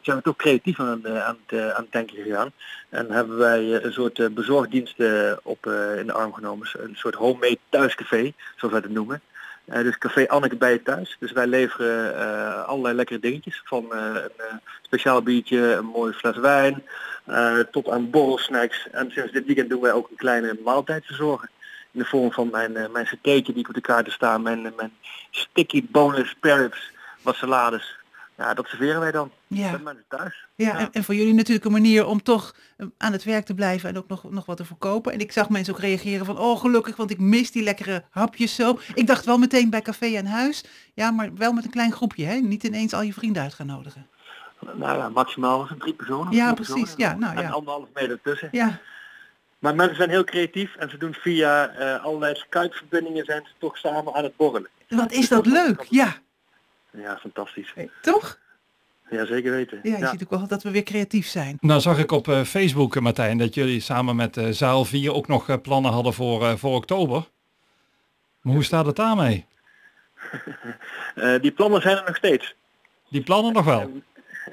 zijn 0.00 0.16
we 0.16 0.22
toch 0.22 0.36
creatief 0.36 0.80
aan, 0.80 1.08
aan, 1.08 1.38
het, 1.46 1.60
aan 1.74 1.82
het 1.82 1.92
denken 1.92 2.22
gegaan. 2.22 2.52
En 2.88 3.10
hebben 3.10 3.36
wij 3.36 3.84
een 3.84 3.92
soort 3.92 4.34
bezorgdiensten 4.34 5.38
op 5.42 5.66
in 5.96 6.06
de 6.06 6.12
arm 6.12 6.32
genomen. 6.32 6.68
Een 6.72 6.96
soort 6.96 7.14
homemade 7.14 7.58
thuiscafé, 7.68 8.32
zoals 8.56 8.74
wij 8.74 8.82
het 8.82 8.92
noemen. 8.92 9.20
Dus 9.64 9.98
café 9.98 10.28
Anneke 10.28 10.56
bij 10.56 10.72
je 10.72 10.82
thuis. 10.82 11.16
Dus 11.20 11.32
wij 11.32 11.46
leveren 11.46 12.66
allerlei 12.66 12.94
lekkere 12.94 13.20
dingetjes. 13.20 13.62
Van 13.64 13.92
een 13.92 14.60
speciaal 14.82 15.22
biertje, 15.22 15.72
een 15.72 15.84
mooie 15.84 16.12
fles 16.12 16.36
wijn, 16.36 16.82
eh, 17.26 17.58
tot 17.58 17.88
aan 17.88 18.10
borrelsnacks. 18.10 18.88
En 18.92 19.10
sinds 19.10 19.32
dit 19.32 19.46
weekend 19.46 19.70
doen 19.70 19.80
wij 19.80 19.92
ook 19.92 20.10
een 20.10 20.16
kleine 20.16 20.58
maaltijd 20.64 21.04
verzorgen. 21.06 21.50
In 21.92 21.98
de 21.98 22.04
vorm 22.04 22.32
van 22.32 22.48
mijn, 22.50 22.76
eh, 22.76 22.90
mijn 22.90 23.06
satéetje 23.06 23.52
die 23.52 23.62
ik 23.62 23.68
op 23.68 23.74
de 23.74 23.80
kaarten 23.80 24.12
staan. 24.12 24.42
Mijn, 24.42 24.62
mijn 24.62 24.92
sticky 25.30 25.84
boneless 25.90 26.30
spare 26.30 26.62
ribs, 26.62 26.92
wat 27.22 27.34
salades. 27.34 27.96
Ja, 28.36 28.54
dat 28.54 28.66
serveren 28.66 29.00
wij 29.00 29.10
dan. 29.10 29.30
Ja. 29.46 29.70
Met 29.70 29.84
mensen 29.84 30.04
thuis. 30.08 30.46
Ja, 30.54 30.78
En, 30.78 30.88
en 30.92 31.04
voor 31.04 31.14
jullie 31.14 31.34
natuurlijk 31.34 31.64
een 31.64 31.72
manier 31.72 32.06
om 32.06 32.22
toch 32.22 32.54
eh, 32.76 32.86
aan 32.98 33.12
het 33.12 33.24
werk 33.24 33.44
te 33.44 33.54
blijven 33.54 33.88
en 33.88 33.98
ook 33.98 34.08
nog, 34.08 34.30
nog 34.30 34.46
wat 34.46 34.56
te 34.56 34.64
verkopen. 34.64 35.12
En 35.12 35.18
ik 35.18 35.32
zag 35.32 35.48
mensen 35.48 35.74
ook 35.74 35.80
reageren 35.80 36.26
van, 36.26 36.38
oh 36.38 36.60
gelukkig, 36.60 36.96
want 36.96 37.10
ik 37.10 37.18
mis 37.18 37.50
die 37.50 37.62
lekkere 37.62 38.04
hapjes 38.10 38.54
zo. 38.54 38.78
Ik 38.94 39.06
dacht 39.06 39.24
wel 39.24 39.38
meteen 39.38 39.70
bij 39.70 39.82
café 39.82 40.18
aan 40.18 40.26
huis, 40.26 40.64
ja, 40.94 41.10
maar 41.10 41.34
wel 41.34 41.52
met 41.52 41.64
een 41.64 41.70
klein 41.70 41.92
groepje, 41.92 42.24
hè? 42.24 42.34
Niet 42.34 42.64
ineens 42.64 42.94
al 42.94 43.02
je 43.02 43.12
vrienden 43.12 43.42
uit 43.42 43.54
gaan 43.54 43.66
nodigen. 43.66 44.06
Nou 44.60 44.98
ja, 44.98 45.08
maximaal 45.08 45.58
was 45.58 45.68
het 45.68 45.80
drie 45.80 45.94
personen. 45.94 46.32
Ja, 46.32 46.52
precies. 46.54 46.74
personen. 46.74 46.98
Ja, 47.10 47.14
nou 47.16 47.36
En 47.36 47.42
ja. 47.42 47.48
anderhalf 47.50 47.88
meter 47.94 48.10
ertussen. 48.10 48.48
Ja, 48.52 48.78
Maar 49.58 49.74
mensen 49.74 49.96
zijn 49.96 50.10
heel 50.10 50.24
creatief 50.24 50.74
en 50.76 50.90
ze 50.90 50.96
doen 50.96 51.14
via 51.14 51.68
eh, 51.68 52.04
allerlei 52.04 52.34
Skype-verbindingen 52.34 53.24
zijn 53.24 53.42
ze 53.44 53.52
toch 53.58 53.76
samen 53.78 54.14
aan 54.14 54.24
het 54.24 54.36
borrelen. 54.36 54.70
wat 54.88 55.12
is 55.12 55.28
dat 55.28 55.46
leuk, 55.46 55.86
ja. 55.90 56.14
Ja, 56.90 57.16
fantastisch. 57.18 57.74
Toch? 58.00 58.38
Ja, 59.10 59.24
zeker 59.26 59.50
weten. 59.50 59.80
Ja, 59.82 59.96
je 59.98 60.06
ziet 60.06 60.22
ook 60.22 60.30
wel 60.30 60.46
dat 60.46 60.62
we 60.62 60.70
weer 60.70 60.82
creatief 60.82 61.26
zijn. 61.26 61.56
Nou 61.60 61.80
zag 61.80 61.98
ik 61.98 62.10
op 62.12 62.28
eh, 62.28 62.42
Facebook, 62.42 62.96
eh, 62.96 63.02
Martijn, 63.02 63.38
dat 63.38 63.54
jullie 63.54 63.80
samen 63.80 64.16
met 64.16 64.36
eh 64.36 64.46
Zaal 64.50 64.84
4 64.84 65.14
ook 65.14 65.26
nog 65.26 65.48
eh, 65.48 65.56
plannen 65.62 65.92
hadden 65.92 66.12
voor, 66.12 66.46
eh, 66.46 66.56
voor 66.56 66.74
oktober. 66.74 67.28
Maar 68.40 68.54
hoe 68.54 68.64
staat 68.64 68.86
het 68.86 68.96
daarmee? 68.96 69.44
Eh, 71.14 71.40
die 71.40 71.50
plannen 71.52 71.82
zijn 71.82 71.96
er 71.96 72.04
nog 72.06 72.16
steeds. 72.16 72.54
Die 73.08 73.22
plannen 73.22 73.52
nog 73.52 73.64
wel? 73.64 74.02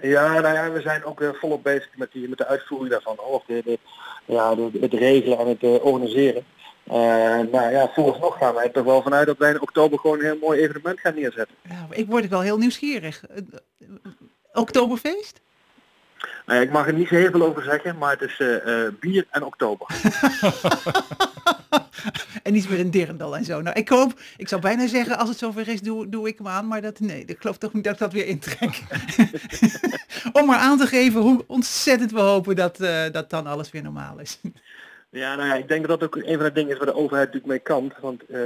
Ja, 0.01 0.40
nou 0.40 0.56
ja, 0.56 0.72
we 0.72 0.81
zijn 0.81 1.06
ook 1.06 1.36
volop 1.40 1.63
bezig 1.63 1.90
met, 1.95 2.12
die, 2.12 2.30
met 2.30 2.38
de 2.38 2.48
uitvoering 2.48 2.92
daarvan. 2.92 3.19
Of 3.19 3.44
de, 3.45 3.62
de, 3.66 3.80
ja, 4.25 4.56
de, 4.56 4.69
het 4.81 4.94
regelen 4.94 5.38
en 5.38 5.48
het 5.48 5.63
eh, 5.63 5.86
organiseren. 5.86 6.45
Eh 6.84 7.40
maar 7.51 7.72
ja, 7.72 7.92
vooralsnog 7.94 8.38
gaan 8.38 8.54
wij 8.54 8.72
er 8.72 8.86
wel 8.86 9.01
vanuit 9.01 9.28
dat 9.28 9.38
wij 9.38 9.50
in 9.50 9.62
oktober 9.62 10.00
gewoon 10.00 10.19
een 10.19 10.25
heel 10.25 10.38
mooi 10.42 10.60
evenement 10.62 11.00
gaan 11.00 11.16
neerzetten. 11.16 11.56
Ja, 11.69 11.88
ik 11.90 12.07
word 12.07 12.28
wel 12.28 12.42
heel 12.42 12.57
nieuwsgierig. 12.57 13.24
Eh, 13.24 13.38
Oktoberfeest? 14.54 15.42
Nou 16.45 16.60
ja, 16.60 16.66
ik 16.66 16.72
mag 16.72 16.88
er 16.88 16.94
niet 16.94 17.07
zo 17.07 17.16
heel 17.16 17.31
veel 17.31 17.45
over 17.45 17.63
zeggen, 17.63 17.98
maar 17.98 18.18
het 18.19 18.22
is 18.22 18.38
bier 19.00 19.25
en 19.30 19.44
oktober. 19.44 19.88
En 22.44 22.56
iets 22.56 22.68
met 22.68 22.80
een 22.80 22.92
dirndl 22.92 23.36
en 23.36 23.45
zo. 23.45 23.62
Nou, 23.62 23.80
ik 23.80 23.90
hoop, 23.90 24.19
ik 24.38 24.48
zou 24.48 24.62
bijna 24.62 24.88
zeggen, 24.88 25.18
als 25.18 25.30
het 25.30 25.38
zover 25.38 25.68
is, 25.68 25.81
doe, 25.81 26.10
doe 26.10 26.28
ik 26.28 26.38
hem 26.38 26.48
aan. 26.48 26.68
Maar 26.68 26.81
dat, 26.81 27.00
nee, 27.00 27.25
ik 27.25 27.38
geloof 27.40 27.57
toch 27.57 27.74
niet 27.74 27.84
dat 27.84 27.94
ik 27.94 28.00
dat 28.00 28.13
weer 28.13 28.28
intrek. 28.28 28.81
Om 30.40 30.45
maar 30.45 30.60
aan 30.60 30.78
te 30.78 30.88
geven 30.88 31.22
hoe 31.22 31.44
ontzettend 31.48 32.12
we 32.12 32.19
hopen 32.19 32.56
dat, 32.56 32.80
eh, 32.80 33.12
dat 33.12 33.30
dan 33.30 33.48
alles 33.48 33.72
weer 33.72 33.84
normaal 33.84 34.19
is. 34.19 34.40
Ja, 35.10 35.36
nou 35.36 35.48
ja, 35.48 35.56
ik 35.56 35.68
denk 35.68 35.88
dat 35.88 36.00
dat 36.00 36.10
ook 36.10 36.24
een 36.24 36.36
van 36.36 36.44
de 36.44 36.51
dingen 36.51 36.72
is 36.72 36.78
waar 36.78 36.86
de 36.86 36.95
overheid 36.95 37.34
natuurlijk 37.34 37.54
mee 37.54 37.60
kan. 37.60 37.94
Want 38.01 38.25
eh, 38.25 38.40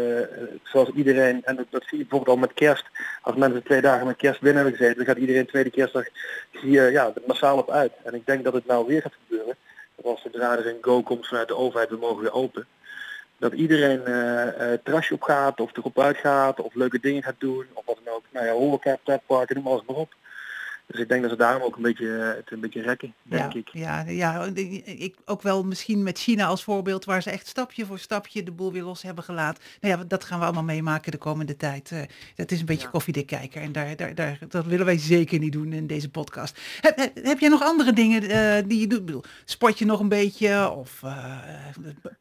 zoals 0.63 0.89
iedereen, 0.89 1.43
en 1.43 1.55
dat, 1.55 1.65
dat 1.69 1.83
zie 1.87 1.97
je 1.97 2.03
bijvoorbeeld 2.03 2.35
al 2.35 2.41
met 2.41 2.53
kerst, 2.53 2.85
als 3.21 3.35
mensen 3.35 3.63
twee 3.63 3.81
dagen 3.81 4.05
met 4.05 4.15
kerst 4.15 4.41
binnen 4.41 4.61
hebben 4.61 4.79
gezeten, 4.79 4.97
dan 4.97 5.13
gaat 5.13 5.23
iedereen 5.23 5.45
tweede 5.45 5.69
kerstdag 5.69 6.05
hier 6.51 6.91
ja, 6.91 7.13
massaal 7.27 7.57
op 7.57 7.69
uit. 7.69 7.91
En 8.03 8.13
ik 8.13 8.25
denk 8.25 8.43
dat 8.43 8.53
het 8.53 8.65
nou 8.65 8.87
weer 8.87 9.01
gaat 9.01 9.17
gebeuren. 9.27 9.55
Als 10.03 10.21
zodra 10.21 10.57
er 10.57 10.67
een 10.67 10.77
go 10.81 11.03
komt 11.03 11.27
vanuit 11.27 11.47
de 11.47 11.55
overheid, 11.55 11.89
we 11.89 11.97
mogen 11.97 12.21
weer 12.21 12.33
open. 12.33 12.67
Dat 13.39 13.53
iedereen 13.53 14.01
het 14.05 14.83
terrasje 14.83 15.13
op 15.13 15.21
gaat, 15.21 15.59
of 15.59 15.77
erop 15.77 15.99
uitgaat, 15.99 16.59
of 16.59 16.73
leuke 16.73 16.99
dingen 16.99 17.23
gaat 17.23 17.39
doen, 17.39 17.65
of 17.73 17.85
wat 17.85 17.99
dan 18.03 18.13
ook. 18.13 18.23
Nou 18.31 18.45
ja, 18.45 18.51
horeca, 18.51 18.97
pretparken, 19.03 19.55
noem 19.55 19.67
alles 19.67 19.83
maar 19.87 19.95
op. 19.95 20.15
Dus 20.87 20.99
ik 20.99 21.09
denk 21.09 21.21
dat 21.21 21.31
ze 21.31 21.37
daarom 21.37 21.61
ook 21.61 21.75
een 21.75 21.81
beetje, 21.81 22.07
het 22.07 22.51
een 22.51 22.59
beetje 22.59 22.81
rekken, 22.81 23.13
denk 23.23 23.53
ja, 23.53 23.59
ik. 23.59 23.69
Ja, 23.71 24.03
ja, 24.07 24.43
ik 24.85 25.15
ook 25.25 25.41
wel 25.41 25.63
misschien 25.63 26.03
met 26.03 26.19
China 26.19 26.45
als 26.45 26.63
voorbeeld, 26.63 27.05
waar 27.05 27.21
ze 27.21 27.31
echt 27.31 27.47
stapje 27.47 27.85
voor 27.85 27.99
stapje 27.99 28.43
de 28.43 28.51
boel 28.51 28.71
weer 28.71 28.83
los 28.83 29.01
hebben 29.01 29.23
gelaten. 29.23 29.63
Nou 29.81 29.97
ja, 29.97 30.03
dat 30.07 30.23
gaan 30.23 30.39
we 30.39 30.45
allemaal 30.45 30.63
meemaken 30.63 31.11
de 31.11 31.17
komende 31.17 31.55
tijd. 31.55 31.91
Eh, 31.91 32.01
dat 32.35 32.51
is 32.51 32.59
een 32.59 32.65
beetje 32.65 32.89
koffiedik 32.89 33.27
kijken 33.27 33.61
en 33.61 33.71
daar, 33.71 33.95
daar, 33.95 34.15
daar, 34.15 34.39
dat 34.49 34.65
willen 34.65 34.85
wij 34.85 34.97
zeker 34.97 35.39
niet 35.39 35.51
doen 35.51 35.73
in 35.73 35.87
deze 35.87 36.09
podcast. 36.09 36.59
Heb, 36.81 36.97
heb, 36.97 37.15
heb 37.25 37.39
jij 37.39 37.49
nog 37.49 37.63
andere 37.63 37.93
dingen 37.93 38.21
eh, 38.23 38.63
die 38.67 38.79
je 38.79 38.87
doet? 38.87 38.99
Ik 38.99 39.05
bedoel, 39.05 39.23
sport 39.45 39.79
je 39.79 39.85
nog 39.85 39.99
een 39.99 40.09
beetje 40.09 40.69
of 40.69 41.03
eh, 41.03 41.37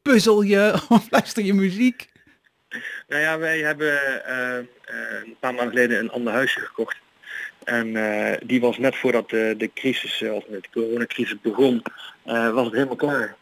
puzzel 0.02 0.42
je 0.42 0.72
of 0.88 1.10
luister 1.10 1.44
je 1.44 1.54
muziek? 1.54 2.08
Nou 3.08 3.22
ja, 3.22 3.38
wij 3.38 3.58
hebben 3.58 3.92
een 5.24 5.36
paar 5.40 5.54
maanden 5.54 5.68
geleden 5.68 5.98
een 5.98 6.10
ander 6.10 6.32
huisje 6.32 6.60
gekocht. 6.60 7.04
En 7.64 7.96
eh, 7.96 8.38
die 8.44 8.60
was 8.60 8.78
net 8.78 8.96
voordat 8.96 9.30
de, 9.30 9.54
de 9.58 9.70
crisis, 9.74 10.22
eh, 10.22 10.32
of 10.32 10.44
de 10.44 10.60
coronacrisis 10.72 11.40
begon, 11.40 11.82
eh, 12.24 12.50
was 12.50 12.64
het 12.64 12.74
helemaal 12.74 12.96
klaar. 12.96 13.36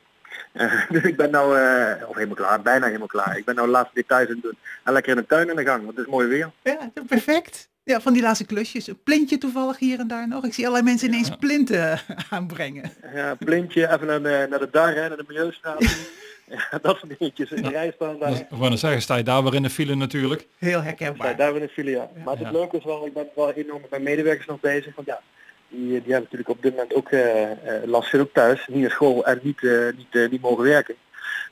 Eh, 0.52 0.88
dus 0.90 1.02
ik 1.02 1.16
ben 1.16 1.30
nou, 1.30 1.58
eh, 1.58 2.08
of 2.08 2.14
helemaal 2.14 2.36
klaar, 2.36 2.62
bijna 2.62 2.86
helemaal 2.86 3.06
klaar. 3.06 3.36
Ik 3.38 3.44
ben 3.44 3.54
nou 3.54 3.66
de 3.66 3.72
laatste 3.72 3.94
details 3.94 4.28
aan 4.28 4.34
het 4.34 4.42
doen. 4.42 4.58
En 4.84 4.92
lekker 4.92 5.12
in 5.12 5.18
de 5.18 5.26
tuin 5.26 5.50
aan 5.50 5.56
de 5.56 5.64
gang, 5.64 5.84
want 5.84 5.96
het 5.96 6.06
is 6.06 6.12
mooi 6.12 6.26
weer. 6.28 6.50
Ja, 6.62 6.90
perfect. 7.06 7.68
Ja, 7.82 8.00
van 8.00 8.12
die 8.12 8.22
laatste 8.22 8.46
klusjes. 8.46 8.86
Een 8.86 9.02
plintje 9.04 9.38
toevallig 9.38 9.78
hier 9.78 9.98
en 9.98 10.06
daar 10.06 10.28
nog. 10.28 10.44
Ik 10.44 10.54
zie 10.54 10.66
allerlei 10.66 10.90
mensen 10.90 11.08
ineens 11.08 11.30
plinten 11.38 12.00
aanbrengen. 12.30 12.92
Ja, 13.14 13.34
plintje, 13.34 13.92
even 13.92 14.06
naar 14.06 14.22
de, 14.22 14.46
naar 14.50 14.58
de 14.58 14.68
dar, 14.70 14.94
hè, 14.94 15.08
naar 15.08 15.16
de 15.16 15.24
milieustraat. 15.26 15.80
ja, 16.70 16.78
dat 16.82 16.98
soort 16.98 17.18
dingetjes. 17.18 17.50
In 17.50 17.62
de 17.62 17.68
rij 17.68 17.92
staan 17.94 18.18
daar. 18.18 18.32
Ik 18.32 18.46
wou 18.50 18.76
zeggen, 18.76 19.02
sta 19.02 19.16
je 19.16 19.22
daar 19.22 19.42
weer 19.42 19.54
in 19.54 19.62
de 19.62 19.70
file 19.70 19.94
natuurlijk. 19.94 20.46
Heel 20.58 20.70
Ja, 20.78 20.82
herkenbaar. 20.82 21.36
daar 21.36 21.52
ben 21.52 21.62
ik 21.62 21.70
file, 21.70 21.90
ja. 21.90 22.10
Maar 22.24 22.34
het 22.36 22.42
Ja. 22.42 22.50
leuke 22.52 22.76
is 22.76 22.84
wel, 22.84 23.06
ik 23.06 23.12
ben 23.12 23.26
wel 23.34 23.52
enorm 23.52 23.80
met 23.80 23.90
mijn 23.90 24.02
medewerkers 24.02 24.46
nog 24.46 24.60
bezig. 24.60 24.94
Want 24.94 25.06
ja, 25.06 25.20
die, 25.68 25.80
die 25.88 25.94
hebben 25.94 26.22
natuurlijk 26.22 26.48
op 26.48 26.62
dit 26.62 26.72
moment 26.72 26.94
ook 26.94 27.10
eh, 27.10 27.50
eh, 27.50 27.84
last 27.84 28.10
zit 28.10 28.20
ook 28.20 28.32
thuis, 28.32 28.66
niet 28.66 28.80
naar 28.80 28.90
school 28.90 29.26
en 29.26 29.40
niet, 29.42 29.62
eh, 29.64 29.86
niet, 29.96 30.06
eh, 30.24 30.30
niet 30.30 30.40
mogen 30.40 30.64
werken. 30.64 30.94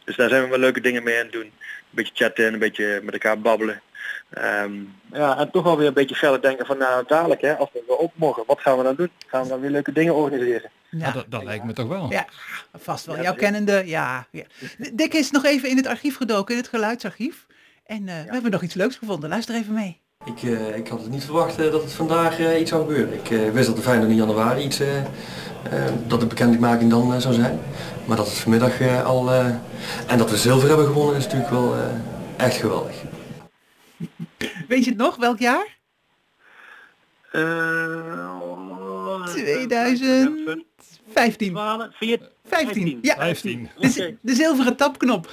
Dus 0.05 0.17
daar 0.17 0.29
zijn 0.29 0.43
we 0.43 0.49
wel 0.49 0.59
leuke 0.59 0.81
dingen 0.81 1.03
mee 1.03 1.17
aan 1.17 1.23
het 1.25 1.33
doen. 1.33 1.43
Een 1.43 1.53
beetje 1.91 2.15
chatten 2.25 2.47
en 2.47 2.53
een 2.53 2.59
beetje 2.59 3.01
met 3.03 3.13
elkaar 3.13 3.41
babbelen. 3.41 3.81
Ehm, 4.31 4.73
ja, 5.13 5.39
en 5.39 5.51
toch 5.51 5.63
wel 5.65 5.77
weer 5.77 5.87
een 5.87 5.95
beetje 5.95 6.15
verder 6.15 6.41
denken 6.43 6.67
van 6.67 6.79
nou 6.79 7.05
dadelijk 7.07 7.41
hè, 7.41 7.57
als 7.57 7.69
we 7.73 7.83
weer 7.87 7.97
op 7.97 8.13
mogen, 8.15 8.43
wat 8.47 8.61
gaan 8.61 8.77
we 8.77 8.83
dan 8.83 8.95
doen? 8.97 9.11
Gaan 9.27 9.43
we 9.43 9.49
dan 9.49 9.61
weer 9.61 9.71
leuke 9.71 9.93
dingen 9.93 10.15
organiseren? 10.15 10.71
Ja. 10.91 11.11
dat, 11.11 11.25
dat 11.29 11.45
lijkt 11.45 11.65
me 11.65 11.73
toch 11.73 11.89
wel. 11.89 12.11
Ja, 12.11 12.27
vast 12.79 13.07
wel. 13.07 13.17
Ja, 13.17 13.23
Jouw 13.23 13.35
kennende, 13.35 13.83
ja. 13.87 14.27
ja. 14.31 14.45
Dick 14.93 15.15
is 15.15 15.31
nog 15.31 15.45
even 15.45 15.69
in 15.69 15.77
het 15.77 15.87
archief 15.87 16.17
gedoken, 16.17 16.55
in 16.55 16.61
het 16.61 16.71
geluidsarchief. 16.71 17.47
En 17.87 18.09
eh, 18.09 18.15
we 18.27 18.33
hebben 18.33 18.51
nog 18.51 18.63
iets 18.63 18.75
leuks 18.75 18.97
gevonden. 18.97 19.29
Luister 19.29 19.55
even 19.55 19.75
mee. 19.75 20.01
Ik, 20.25 20.43
eh, 20.43 20.77
ik 20.77 20.89
had 20.89 21.01
het 21.01 21.11
niet 21.11 21.25
verwacht 21.25 21.59
eh, 21.59 21.71
dat 21.71 21.83
het 21.83 21.93
vandaag 21.93 22.39
eh, 22.39 22.61
iets 22.61 22.71
zou 22.71 22.83
gebeuren. 22.83 23.15
Ik 23.15 23.31
eh, 23.31 23.51
wist 23.51 23.67
dat 23.67 23.77
de 23.77 23.83
25 23.83 24.27
januari 24.27 24.63
iets, 24.63 24.81
dat 26.07 26.21
de 26.21 26.27
bekendmaking 26.27 26.91
dan 26.91 27.21
zou 27.21 27.35
zijn. 27.35 27.61
Maar 28.05 28.17
dat 28.17 28.27
het 28.27 28.37
vanmiddag 28.39 28.81
eh, 28.81 29.05
al, 29.05 29.33
eh, 29.33 29.47
en 30.07 30.19
dat 30.19 30.31
we 30.31 30.37
zilver 30.37 30.69
hebben 30.69 30.87
gewonnen 30.87 31.17
is 31.17 31.25
natuurlijk 31.25 31.51
wel 31.51 31.75
eh, 31.75 31.81
echt 32.47 32.57
geweldig. 32.57 32.95
Weet 34.73 34.85
je 34.85 34.91
het 34.91 34.99
nog, 34.99 35.17
welk 35.17 35.39
jaar? 35.39 35.79
Eh, 37.33 39.25
2000. 39.25 40.65
15. 41.13 41.53
12, 41.53 41.89
14, 41.97 42.29
15. 42.45 42.99
Ja, 43.03 43.15
15. 43.17 43.71
de, 43.79 44.17
de 44.21 44.35
zilveren 44.35 44.77
tapknop. 44.77 45.31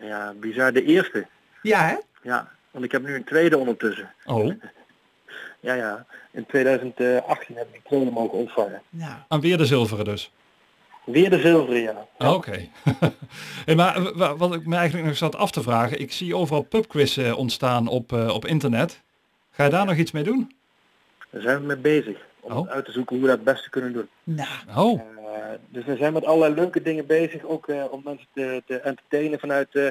Ja, 0.00 0.34
bizar. 0.40 0.72
De 0.72 0.84
eerste. 0.84 1.26
Ja, 1.62 1.86
hè? 1.86 1.96
Ja, 2.22 2.50
want 2.70 2.84
ik 2.84 2.92
heb 2.92 3.02
nu 3.02 3.14
een 3.14 3.24
tweede 3.24 3.58
ondertussen. 3.58 4.12
Oh, 4.24 4.52
Ja, 5.60 5.74
ja. 5.74 6.06
In 6.30 6.46
2018 6.46 7.56
heb 7.56 7.68
ik 7.68 7.74
een 7.74 7.82
tweede 7.84 8.10
mogen 8.10 8.38
ontvangen. 8.38 8.82
Nou, 8.90 9.14
en 9.28 9.40
weer 9.40 9.58
de 9.58 9.66
zilveren 9.66 10.04
dus. 10.04 10.32
Weer 11.04 11.30
de 11.30 11.40
zilveren, 11.40 11.80
ja. 11.82 12.06
Ah, 12.18 12.34
Oké. 12.34 12.68
Hey, 13.64 13.74
maar 13.74 14.12
wat 14.36 14.54
ik 14.54 14.66
me 14.66 14.76
eigenlijk 14.76 15.06
nog 15.06 15.16
zat 15.16 15.36
af 15.36 15.50
te 15.50 15.62
vragen, 15.62 16.00
ik 16.00 16.12
zie 16.12 16.36
overal 16.36 16.62
pubquizzen 16.62 17.36
ontstaan 17.36 17.88
op, 17.88 18.12
eh, 18.12 18.28
op 18.34 18.46
internet. 18.46 19.00
Ga 19.50 19.64
je 19.64 19.70
daar 19.70 19.86
nog 19.86 19.96
iets 19.96 20.10
mee 20.10 20.22
doen? 20.22 20.52
Daar 21.30 21.42
zijn 21.42 21.60
we 21.60 21.66
mee 21.66 21.76
bezig. 21.76 22.16
Om 22.40 22.52
Oh. 22.52 22.68
uit 22.70 22.84
te 22.84 22.92
zoeken 22.92 23.16
hoe 23.16 23.24
we 23.24 23.30
dat 23.30 23.40
het 23.44 23.54
beste 23.54 23.70
kunnen 23.70 23.92
doen. 23.92 24.08
nou. 24.24 24.48
Oh, 24.76 25.00
Eh, 25.00 25.58
dus 25.68 25.84
we 25.84 25.96
zijn 25.96 26.12
met 26.12 26.24
allerlei 26.24 26.54
leuke 26.54 26.82
dingen 26.82 27.06
bezig. 27.06 27.42
Ook 27.44 27.68
eh, 27.68 27.84
om 27.90 28.00
mensen 28.04 28.26
te, 28.34 28.62
te 28.66 28.76
entertainen 28.80 29.38
vanuit 29.38 29.74
eh, 29.74 29.86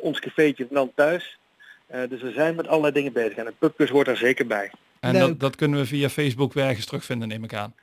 ons 0.00 0.20
cafeetje 0.20 0.66
van 0.72 0.90
thuis. 0.94 1.38
Eh, 1.86 2.00
dus 2.08 2.22
we 2.22 2.32
zijn 2.32 2.54
met 2.54 2.66
allerlei 2.68 2.92
dingen 2.92 3.12
bezig. 3.12 3.36
En 3.36 3.46
een 3.46 3.56
pubquiz 3.58 3.90
hoort 3.90 4.06
daar 4.06 4.16
zeker 4.16 4.46
bij. 4.46 4.70
en 5.00 5.12
dat, 5.18 5.40
dat 5.40 5.56
kunnen 5.56 5.78
we 5.80 5.86
via 5.86 6.08
Facebook 6.08 6.52
weer 6.52 6.64
ergens 6.64 6.86
terugvinden, 6.86 7.28
neem 7.28 7.44
ik 7.44 7.54
aan. 7.54 7.74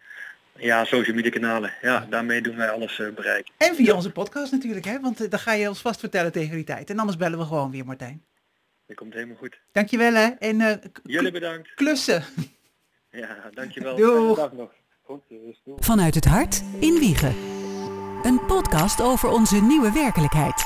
Ja, 0.56 0.86
social 0.86 1.16
media 1.16 1.32
kanalen. 1.32 1.74
Ja, 1.82 2.06
daarmee 2.10 2.42
doen 2.42 2.56
wij 2.56 2.70
alles 2.70 3.00
eh, 3.00 3.10
bereiken. 3.10 3.54
En 3.58 3.76
via 3.76 3.96
onze 3.96 4.12
podcast 4.12 4.52
natuurlijk, 4.52 4.86
hè? 4.86 5.00
Want 5.00 5.22
eh, 5.22 5.30
dan 5.30 5.40
ga 5.40 5.54
je 5.54 5.68
ons 5.70 5.82
vast 5.82 6.00
vertellen 6.00 6.32
tegen 6.32 6.56
die 6.56 6.64
tijd. 6.64 6.90
En 6.90 7.00
anders 7.00 7.18
bellen 7.18 7.40
we 7.40 7.46
gewoon 7.46 7.72
weer, 7.72 7.86
Martijn. 7.86 8.24
Dat 8.88 8.96
komt 8.98 9.14
helemaal 9.14 9.36
goed. 9.36 9.60
Dankjewel, 9.72 10.14
hè? 10.14 10.28
En 10.28 10.62
eh, 10.62 10.76
Jullie 11.04 11.32
bedankt. 11.32 11.74
klussen. 11.74 12.24
Ja, 13.12 13.50
dankjewel. 13.54 13.96
Doeg. 13.96 14.38
Dag 14.38 14.52
nog. 14.52 14.72
Goed, 15.02 15.22
dus, 15.30 15.62
doeg. 15.66 15.78
Vanuit 15.80 16.16
het 16.16 16.26
hart 16.26 16.62
in 16.80 17.00
Wiegen. 17.00 17.36
Een 18.24 18.46
podcast 18.48 19.02
over 19.02 19.30
onze 19.30 19.56
nieuwe 19.64 19.92
werkelijkheid. 19.92 20.66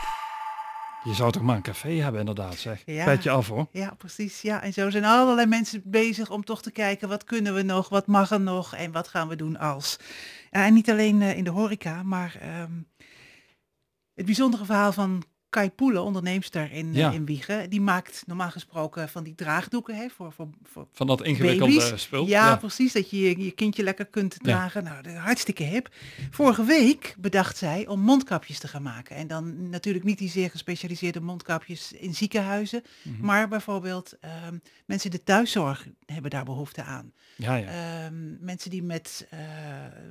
Je 1.06 1.14
zou 1.14 1.32
toch 1.32 1.42
maar 1.42 1.56
een 1.56 1.62
café 1.62 1.90
hebben 1.90 2.20
inderdaad, 2.20 2.56
zeg. 2.56 2.82
Ja. 2.86 3.06
Petje 3.06 3.30
af 3.30 3.48
hoor. 3.48 3.68
Ja, 3.72 3.94
precies. 3.98 4.42
Ja, 4.42 4.62
en 4.62 4.74
zo 4.74 4.90
zijn 4.90 5.06
allerlei 5.06 5.48
mensen 5.48 5.82
bezig 5.86 6.30
om 6.30 6.44
toch 6.44 6.62
te 6.62 6.72
kijken 6.72 7.10
wat 7.10 7.24
kunnen 7.24 7.54
we 7.54 7.62
nog, 7.62 7.90
wat 7.90 8.08
mag 8.08 8.32
er 8.32 8.42
nog 8.42 8.76
en 8.76 8.92
wat 8.92 9.08
gaan 9.08 9.28
we 9.28 9.36
doen 9.36 9.58
als. 9.58 10.00
En 10.50 10.74
niet 10.74 10.90
alleen 10.90 11.22
eh, 11.22 11.38
in 11.38 11.44
de 11.44 11.50
horeca, 11.50 12.04
maar 12.04 12.38
ehm, 12.42 12.72
het 14.14 14.26
bijzondere 14.26 14.66
verhaal 14.66 14.92
van 14.92 15.24
Kai 15.56 15.70
Poelen, 15.72 16.04
onderneemster 16.04 16.72
in, 16.72 16.90
eh, 16.90 16.96
Ja. 17.00 17.12
in 17.12 17.26
Wiegen, 17.26 17.70
die 17.70 17.82
maakt 17.82 18.24
normaal 18.28 18.52
gesproken 18.52 19.10
van 19.10 19.24
die 19.24 19.36
draagdoeken 19.36 19.96
hè, 19.96 20.08
voor, 20.10 20.32
voor, 20.32 20.48
voor 20.64 20.88
Van 20.92 21.08
dat 21.08 21.24
ingewikkelde 21.24 21.76
baby's. 21.78 22.02
spul. 22.02 22.28
Ja, 22.28 22.56
precies. 22.56 22.94
Dat 22.94 23.10
je 23.10 23.20
je- 23.20 23.44
je 23.44 23.52
kindje 23.52 23.84
lekker 23.84 24.06
kunt 24.06 24.36
dragen. 24.44 24.84
Nou, 24.84 25.02
dat 25.02 25.12
is 25.14 25.18
hartstikke 25.20 25.64
hip. 25.64 25.90
Vorige 26.32 26.64
week 26.64 27.16
bedacht 27.20 27.58
zij 27.58 27.88
om 27.88 28.00
mondkapjes 28.00 28.60
te 28.60 28.68
gaan 28.68 28.82
maken. 28.84 29.16
En 29.16 29.28
dan 29.28 29.70
natuurlijk 29.70 30.06
niet 30.06 30.18
die 30.18 30.30
zeer 30.30 30.50
gespecialiseerde 30.50 31.20
mondkapjes 31.22 31.92
in 31.92 32.14
ziekenhuizen. 32.16 32.82
Mhm. 33.02 33.26
Maar 33.26 33.48
bijvoorbeeld 33.48 34.18
ehm, 34.20 34.58
mensen 34.86 35.12
in 35.12 35.18
de 35.18 35.24
thuiszorg 35.24 35.88
hebben 36.06 36.32
daar 36.32 36.46
behoefte 36.46 36.84
aan. 36.84 37.12
Ja, 37.36 37.56
ja. 37.56 37.68
Ehm, 38.06 38.46
mensen 38.46 38.70
die 38.70 38.84
met, 38.84 39.28
eh, 39.30 39.40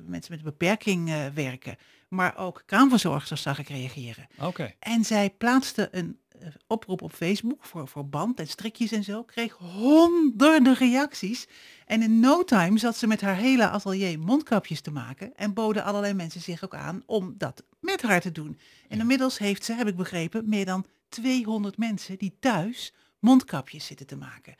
mensen 0.05 0.31
met 0.31 0.39
een 0.39 0.43
beperking 0.43 1.09
eh, 1.09 1.25
werken. 1.33 1.75
Maar 2.15 2.37
ook 2.37 2.63
kraamverzorgsters 2.65 3.41
zag 3.41 3.59
ik 3.59 3.67
reageren. 3.67 4.27
Oké. 4.39 4.73
En 4.79 5.05
zij 5.05 5.29
plaatste 5.29 5.87
een 5.91 6.19
eh, 6.39 6.47
oproep 6.67 7.01
op 7.01 7.13
Facebook 7.13 7.65
voor, 7.65 7.87
voor 7.87 8.09
band 8.09 8.39
en 8.39 8.47
strikjes 8.47 8.91
en 8.91 9.03
zo. 9.03 9.23
Kreeg 9.23 9.53
honderden 9.53 10.73
reacties. 10.73 11.47
En 11.85 12.01
in 12.01 12.19
no 12.19 12.43
time 12.43 12.77
zat 12.77 12.97
ze 12.97 13.07
met 13.07 13.21
haar 13.21 13.35
hele 13.35 13.69
atelier 13.69 14.19
mondkapjes 14.19 14.81
te 14.81 14.91
maken. 14.91 15.35
En 15.35 15.53
boden 15.53 15.83
allerlei 15.83 16.13
mensen 16.13 16.41
zich 16.41 16.63
ook 16.63 16.75
aan 16.75 17.03
om 17.05 17.33
dat 17.37 17.63
met 17.79 18.01
haar 18.01 18.21
te 18.21 18.31
doen. 18.31 18.59
En 18.87 18.99
inmiddels 18.99 19.37
heeft 19.37 19.65
ze, 19.65 19.73
heb 19.73 19.87
ik 19.87 19.95
begrepen, 19.95 20.49
meer 20.49 20.65
dan 20.65 20.85
200 21.09 21.77
mensen 21.77 22.17
die 22.17 22.37
thuis 22.39 22.93
mondkapjes 23.19 23.85
zitten 23.85 24.07
te 24.07 24.17
maken. 24.17 24.55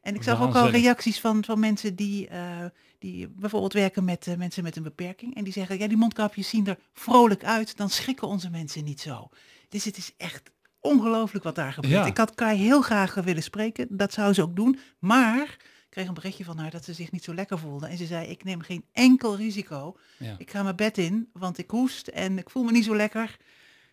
En 0.00 0.14
ik 0.14 0.22
zag 0.22 0.42
ook 0.42 0.54
al 0.54 0.70
reacties 0.70 1.20
van, 1.20 1.44
van 1.44 1.60
mensen 1.60 1.94
die, 1.94 2.28
eh, 2.28 2.64
die 2.98 3.28
bijvoorbeeld 3.28 3.72
werken 3.72 4.04
met 4.04 4.26
eh, 4.26 4.36
mensen 4.36 4.62
met 4.62 4.76
een 4.76 4.82
beperking. 4.82 5.34
En 5.34 5.44
die 5.44 5.52
zeggen, 5.52 5.78
ja, 5.78 5.88
die 5.88 5.96
mondkapjes 5.96 6.48
zien 6.48 6.66
er 6.66 6.78
vrolijk 6.92 7.44
uit. 7.44 7.76
Dan 7.76 7.90
schrikken 7.90 8.28
onze 8.28 8.50
mensen 8.50 8.84
niet 8.84 9.00
zo. 9.00 9.28
Dus 9.68 9.84
het 9.84 9.96
is 9.96 10.12
echt 10.16 10.50
ongelooflijk 10.80 11.44
wat 11.44 11.54
daar 11.54 11.72
gebeurt. 11.72 11.94
Ja. 11.94 12.06
Ik 12.06 12.16
had 12.16 12.34
Kai 12.34 12.58
heel 12.58 12.82
graag 12.82 13.14
willen 13.14 13.42
spreken. 13.42 13.86
Dat 13.90 14.12
zou 14.12 14.32
ze 14.32 14.42
ook 14.42 14.56
doen. 14.56 14.78
Maar 14.98 15.56
ik 15.90 15.96
kreeg 15.96 16.08
een 16.08 16.14
berichtje 16.14 16.44
van 16.44 16.58
haar 16.58 16.70
dat 16.70 16.84
ze 16.84 16.92
zich 16.92 17.12
niet 17.12 17.24
zo 17.24 17.34
lekker 17.34 17.58
voelde. 17.58 17.86
En 17.86 17.96
ze 17.96 18.06
zei, 18.06 18.26
ik 18.26 18.44
neem 18.44 18.60
geen 18.60 18.84
enkel 18.92 19.36
risico. 19.36 19.96
Ja. 20.16 20.34
Ik 20.38 20.50
ga 20.50 20.62
mijn 20.62 20.76
bed 20.76 20.98
in, 20.98 21.28
want 21.32 21.58
ik 21.58 21.70
hoest 21.70 22.08
en 22.08 22.38
ik 22.38 22.50
voel 22.50 22.62
me 22.62 22.72
niet 22.72 22.84
zo 22.84 22.96
lekker. 22.96 23.36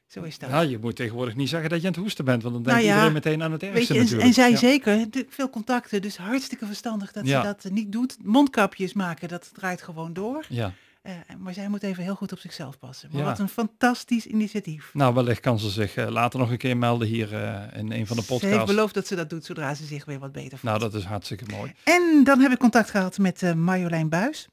Zo 0.07 0.21
is 0.23 0.39
dat. 0.39 0.49
Ja, 0.49 0.59
je 0.59 0.77
moet 0.79 0.95
tegenwoordig 0.95 1.35
niet 1.35 1.49
zeggen 1.49 1.69
dat 1.69 1.81
je 1.81 1.87
aan 1.87 1.93
het 1.93 2.01
hoesten 2.01 2.25
bent, 2.25 2.41
want 2.43 2.53
dan 2.55 2.63
Nou 2.63 2.75
denkt 2.75 2.87
ja, 2.89 2.93
iedereen 2.95 3.13
meteen 3.23 3.43
aan 3.43 3.51
het 3.51 3.63
ergste 3.63 3.77
Weet 3.79 3.87
je, 3.87 3.93
en, 3.93 3.99
natuurlijk. 3.99 4.27
en 4.27 4.33
zij 4.33 4.49
Ja. 4.51 4.57
zeker, 4.57 5.11
de- 5.11 5.25
veel 5.29 5.49
contacten, 5.49 6.01
dus 6.01 6.17
hartstikke 6.17 6.65
verstandig 6.65 7.11
dat 7.11 7.27
Ja. 7.27 7.41
ze 7.41 7.47
dat 7.47 7.71
niet 7.71 7.91
doet. 7.91 8.17
Mondkapjes 8.23 8.93
maken, 8.93 9.27
dat 9.27 9.49
draait 9.53 9.81
gewoon 9.81 10.13
door. 10.13 10.45
Ja. 10.49 10.73
Eh, 11.01 11.13
maar 11.37 11.53
zij 11.53 11.67
moet 11.69 11.83
even 11.83 12.03
heel 12.03 12.15
goed 12.15 12.31
op 12.31 12.39
zichzelf 12.39 12.79
passen. 12.79 13.09
Maar 13.11 13.23
wat 13.23 13.39
een 13.39 13.49
fantastisch 13.49 14.25
initiatief. 14.25 14.89
Nou, 14.93 15.13
wellicht 15.13 15.39
kan 15.39 15.59
ze 15.59 15.69
zich 15.69 15.95
eh, 15.95 16.07
later 16.09 16.39
nog 16.39 16.51
een 16.51 16.57
keer 16.57 16.77
melden 16.77 17.07
hier 17.07 17.33
eh, 17.33 17.79
in 17.79 17.91
een 17.91 18.07
van 18.07 18.15
de 18.17 18.23
Ze 18.23 18.31
heeft 18.31 18.41
podcasts. 18.41 18.71
beloofd 18.71 18.93
dat 18.93 19.07
ze 19.07 19.15
dat 19.15 19.29
doet 19.29 19.45
zodra 19.45 19.73
ze 19.73 19.85
zich 19.85 20.05
weer 20.05 20.19
wat 20.19 20.31
beter 20.31 20.49
voelt. 20.57 20.63
Nou, 20.63 20.79
dat 20.79 20.93
is 20.93 21.03
hartstikke 21.03 21.45
mooi. 21.51 21.73
En 21.83 22.21
dan 22.23 22.39
heb 22.39 22.51
ik 22.51 22.57
contact 22.57 22.89
gehad 22.89 23.17
met 23.17 23.55
Marjolein 23.55 24.09
Buis, 24.09 24.47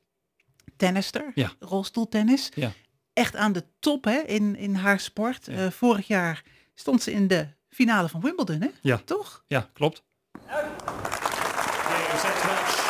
tennister, 0.77 1.31
Ja. 1.35 1.53
rolstoeltennis. 1.59 2.51
Ja. 2.55 2.73
Echt 3.15 3.37
aan 3.37 3.53
de 3.53 3.65
top 3.81 4.05
hè, 4.05 4.19
in, 4.19 4.57
in 4.57 4.75
haar 4.75 5.01
sport. 5.01 5.47
Ja. 5.47 5.53
Eh, 5.53 5.71
vorig 5.71 6.07
jaar 6.07 6.43
stond 6.75 7.03
ze 7.03 7.13
in 7.13 7.29
de 7.29 7.47
finale 7.69 8.09
van 8.09 8.21
Wimbledon, 8.21 8.61
hè? 8.61 8.69
Ja. 8.81 9.01
Toch? 9.05 9.45
Ja, 9.47 9.69
klopt. 9.73 10.03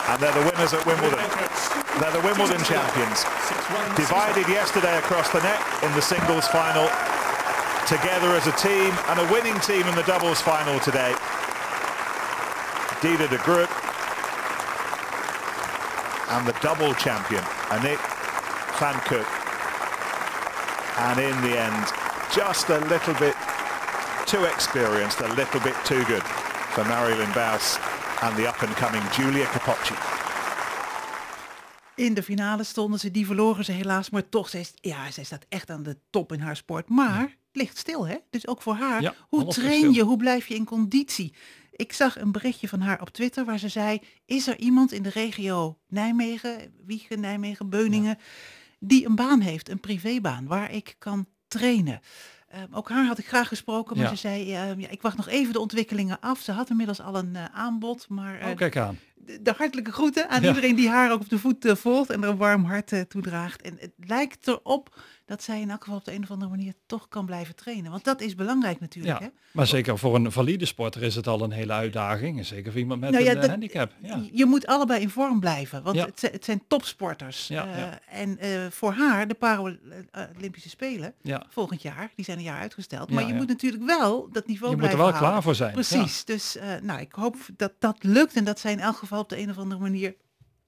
And 0.08 0.18
they're 0.20 0.32
the 0.32 0.44
winners 0.50 0.72
at 0.72 0.84
Wimbledon. 0.84 1.18
They're 1.98 2.12
the 2.12 2.22
Wimbledon 2.22 2.64
champions. 2.64 3.24
Divided 3.96 4.46
yesterday 4.46 4.96
across 4.96 5.30
the 5.30 5.40
net 5.42 5.60
in 5.82 5.92
the 5.92 6.00
singles 6.00 6.46
final. 6.48 6.88
Together 7.86 8.36
as 8.36 8.46
a 8.46 8.56
team 8.56 8.92
and 9.08 9.18
a 9.18 9.32
winning 9.32 9.60
team 9.60 9.86
in 9.88 9.94
the 9.94 10.04
doubles 10.06 10.40
final 10.40 10.78
today. 10.80 11.12
Dida 13.00 13.28
de 13.28 13.38
Groot 13.38 13.68
and 16.28 16.46
the 16.46 16.54
double 16.60 16.94
champion, 16.94 17.42
Anik 17.70 17.98
van 18.78 19.00
Kook. 19.08 19.43
And 20.96 21.18
in 21.18 21.40
the 21.40 21.56
end, 21.58 21.92
just 22.34 22.70
a 22.70 22.78
little 22.78 23.14
bit 23.18 23.34
too 24.26 24.44
experienced, 24.44 25.20
a 25.22 25.28
little 25.34 25.60
bit 25.60 25.74
too 25.84 26.04
good 26.04 26.22
for 26.70 26.86
Marilyn 26.86 27.32
Baus 27.32 27.78
and 28.20 28.36
the 28.36 28.46
up-and-coming 28.48 29.02
Julia 29.16 29.46
Capocci. 29.50 29.94
In 31.96 32.14
de 32.14 32.22
finale 32.22 32.64
stonden 32.64 33.00
ze, 33.00 33.10
die 33.10 33.26
verloren 33.26 33.64
ze 33.64 33.72
helaas, 33.72 34.10
maar 34.10 34.28
toch, 34.28 34.48
zij, 34.48 34.60
is- 34.60 34.72
ja, 34.80 35.10
zij 35.10 35.24
staat 35.24 35.44
echt 35.48 35.70
aan 35.70 35.82
de 35.82 35.96
top 36.10 36.32
in 36.32 36.40
haar 36.40 36.56
sport. 36.56 36.88
Maar 36.88 37.20
het 37.20 37.30
ligt 37.52 37.78
stil, 37.78 38.06
hè? 38.06 38.16
Dus 38.30 38.46
ook 38.46 38.62
voor 38.62 38.74
haar. 38.74 39.02
Ja, 39.02 39.14
hoe 39.28 39.46
train 39.46 39.92
je? 39.92 40.02
Hoe 40.02 40.16
blijf 40.16 40.46
je 40.46 40.54
in 40.54 40.64
conditie? 40.64 41.34
Ik 41.70 41.92
zag 41.92 42.18
een 42.18 42.32
berichtje 42.32 42.68
van 42.68 42.80
haar 42.80 43.00
op 43.00 43.10
Twitter 43.10 43.44
waar 43.44 43.58
ze 43.58 43.68
zei, 43.68 44.00
is 44.26 44.46
er 44.46 44.56
iemand 44.58 44.92
in 44.92 45.02
de 45.02 45.08
regio 45.10 45.78
Nijmegen, 45.88 46.74
Wiegen, 46.86 47.20
Nijmegen, 47.20 47.68
Beuningen, 47.68 48.18
die 48.86 49.06
een 49.06 49.14
baan 49.14 49.40
heeft, 49.40 49.68
een 49.68 49.80
privébaan, 49.80 50.46
waar 50.46 50.70
ik 50.72 50.94
kan 50.98 51.26
trainen? 51.48 52.00
Ehm, 52.48 52.66
ook 52.74 52.88
haar 52.88 53.06
had 53.06 53.18
ik 53.18 53.26
graag 53.26 53.48
gesproken, 53.48 53.96
maar 53.96 54.04
Ja. 54.04 54.10
ze 54.10 54.16
zei, 54.16 54.54
ehm, 54.54 54.80
ja, 54.80 54.88
ik 54.88 55.02
wacht 55.02 55.16
nog 55.16 55.28
even 55.28 55.52
de 55.52 55.60
ontwikkelingen 55.60 56.20
af. 56.20 56.40
Ze 56.40 56.52
had 56.52 56.70
inmiddels 56.70 57.00
al 57.00 57.16
een 57.16 57.36
eh, 57.36 57.44
aanbod, 57.52 58.06
maar 58.08 58.38
eh, 58.40 58.48
Oh, 58.48 58.56
kijk 58.56 58.76
aan. 58.76 58.98
de, 59.14 59.42
de 59.42 59.54
hartelijke 59.56 59.92
groeten 59.92 60.28
aan 60.28 60.42
Ja. 60.42 60.48
iedereen 60.48 60.74
die 60.74 60.88
haar 60.88 61.12
ook 61.12 61.20
op 61.20 61.28
de 61.28 61.38
voet 61.38 61.64
eh, 61.64 61.74
volgt 61.74 62.10
en 62.10 62.22
er 62.22 62.28
een 62.28 62.36
warm 62.36 62.64
hart 62.64 62.92
eh, 62.92 63.00
toedraagt. 63.00 63.62
En 63.62 63.76
het 63.80 63.92
lijkt 63.96 64.48
erop 64.48 64.96
dat 65.26 65.42
zij 65.42 65.60
in 65.60 65.70
elk 65.70 65.82
geval 65.82 65.98
op 65.98 66.04
de 66.04 66.12
een 66.14 66.22
of 66.22 66.30
andere 66.30 66.50
manier 66.50 66.72
toch 66.86 67.08
kan 67.08 67.26
blijven 67.26 67.54
trainen. 67.56 67.90
Want 67.90 68.04
dat 68.04 68.20
is 68.20 68.34
belangrijk 68.34 68.80
natuurlijk. 68.80 69.18
Ja, 69.18 69.24
Hè? 69.24 69.30
maar 69.52 69.66
zeker 69.66 69.98
voor 69.98 70.14
een 70.14 70.32
valide 70.32 70.64
sporter 70.66 71.02
is 71.02 71.14
het 71.14 71.26
al 71.26 71.42
een 71.42 71.50
hele 71.50 71.72
uitdaging. 71.72 72.38
En 72.38 72.44
zeker 72.44 72.70
voor 72.72 72.80
iemand 72.80 73.00
met 73.00 73.10
Nou 73.10 73.24
ja, 73.24 73.30
een 73.30 73.36
eh, 73.36 73.40
dat- 73.42 73.50
handicap. 73.50 73.92
Ja. 74.02 74.22
Je 74.32 74.44
moet 74.44 74.66
allebei 74.66 75.00
in 75.00 75.10
vorm 75.10 75.40
blijven, 75.40 75.82
want 75.82 75.96
Ja. 75.96 76.04
het, 76.04 76.20
het 76.32 76.44
zijn 76.44 76.62
topsporters. 76.68 77.48
Ja, 77.48 77.76
ja. 77.76 77.98
En 78.08 78.38
eh, 78.38 78.66
voor 78.70 78.92
haar, 78.92 79.28
de 79.28 79.34
Paralympische 79.34 80.68
Spelen, 80.68 81.14
ja. 81.22 81.46
volgend 81.48 81.82
jaar, 81.82 82.10
die 82.16 82.24
zijn 82.24 82.38
een 82.38 82.44
jaar 82.44 82.60
uitgesteld. 82.60 83.08
Ja, 83.08 83.14
maar 83.14 83.26
je 83.26 83.34
moet 83.34 83.48
natuurlijk 83.48 83.84
wel 83.84 84.28
dat 84.32 84.46
niveau 84.46 84.74
Je 84.74 84.80
moet 84.80 84.90
er 84.90 84.96
wel 84.96 85.06
houden. 85.06 85.28
klaar 85.28 85.42
voor 85.42 85.54
zijn. 85.54 85.72
Precies. 85.72 86.24
Dus 86.24 86.56
nou, 86.82 87.00
ik 87.00 87.12
hoop 87.12 87.36
dat 87.56 87.72
dat 87.78 87.96
lukt 88.02 88.34
en 88.36 88.44
dat 88.44 88.58
zij 88.60 88.72
in 88.72 88.80
elk 88.80 88.96
geval 88.96 89.20
op 89.20 89.28
de 89.28 89.38
een 89.38 89.50
of 89.50 89.58
andere 89.58 89.80
manier 89.80 90.14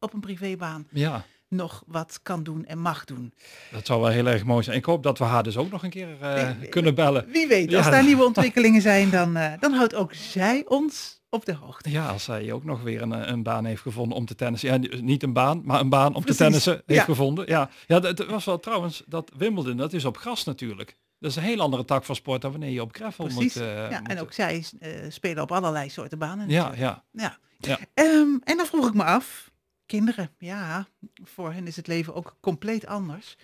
op 0.00 0.12
een 0.12 0.20
privébaan 0.20 0.86
Ja. 0.90 1.24
Nog 1.48 1.82
wat 1.86 2.20
kan 2.22 2.42
doen 2.42 2.64
en 2.64 2.78
mag 2.78 3.04
doen. 3.04 3.32
dat 3.72 3.86
zou 3.86 4.00
wel 4.00 4.10
heel 4.10 4.26
erg 4.26 4.44
mooi 4.44 4.62
zijn. 4.62 4.76
Ik 4.76 4.84
hoop 4.84 5.02
dat 5.02 5.18
we 5.18 5.24
haar 5.24 5.42
dus 5.42 5.56
ook 5.56 5.70
nog 5.70 5.82
een 5.82 5.90
keer 5.90 6.08
eh, 6.20 6.50
kunnen 6.70 6.94
bellen. 6.94 7.26
Wie 7.28 7.46
weet, 7.46 7.74
als 7.74 7.84
Ja. 7.84 7.90
daar 7.90 8.04
nieuwe 8.04 8.24
ontwikkelingen 8.24 8.82
zijn, 8.82 9.10
dan, 9.10 9.36
eh, 9.36 9.52
dan 9.60 9.72
houdt 9.72 9.94
ook 9.94 10.14
zij 10.14 10.64
ons 10.68 11.20
op 11.30 11.44
de 11.44 11.54
hoogte. 11.54 11.90
Ja, 11.90 12.08
als 12.08 12.26
hij 12.26 12.52
ook 12.52 12.64
nog 12.64 12.82
weer 12.82 13.02
een, 13.02 13.12
eh, 13.12 13.28
een 13.30 13.42
baan 13.42 13.64
heeft 13.64 13.82
gevonden 13.82 14.16
om 14.18 14.24
te 14.26 14.34
tennissen. 14.34 14.82
Ja, 14.82 15.00
niet 15.00 15.22
een 15.22 15.32
baan, 15.32 15.60
maar 15.64 15.80
een 15.80 15.88
baan 15.88 16.14
om 16.14 16.20
Precies, 16.20 16.36
te 16.36 16.42
tennissen 16.44 16.72
heeft 16.86 17.00
ja. 17.00 17.04
gevonden. 17.06 17.46
Ja, 17.48 17.70
ja 17.86 18.00
dat 18.00 18.26
was 18.26 18.44
wel 18.44 18.58
trouwens, 18.60 19.02
dat 19.06 19.30
Wimbledon, 19.36 19.76
dat 19.76 19.92
is 19.92 20.04
op 20.04 20.16
gras 20.16 20.44
natuurlijk. 20.44 20.96
Dat 21.18 21.30
is 21.30 21.36
een 21.36 21.42
heel 21.42 21.60
andere 21.60 21.84
tak 21.84 22.04
van 22.04 22.14
sport 22.14 22.40
dan 22.42 22.50
wanneer 22.50 22.70
je 22.70 22.82
op 22.82 22.94
gravel 22.94 23.24
Precies. 23.24 23.54
moet... 23.54 23.62
eh, 23.64 23.90
ja, 23.90 24.00
moet- 24.00 24.08
en 24.10 24.20
ook 24.20 24.32
zij 24.32 24.64
spelen 25.08 25.42
op 25.42 25.52
allerlei 25.52 25.88
soorten 25.88 26.18
banen. 26.18 26.48
Ja, 26.48 26.62
natuurlijk. 26.68 26.80
ja. 26.82 27.04
Ja. 27.12 27.38
Ja. 27.58 27.78
Ehm, 27.94 28.36
en 28.44 28.56
dan 28.56 28.66
vroeg 28.66 28.86
ik 28.88 28.94
me 28.94 29.04
af, 29.04 29.50
kinderen, 29.86 30.30
ja, 30.38 30.88
voor 31.22 31.52
hen 31.52 31.66
is 31.66 31.76
het 31.76 31.86
leven 31.86 32.14
ook 32.14 32.36
compleet 32.40 32.86
anders. 32.86 33.36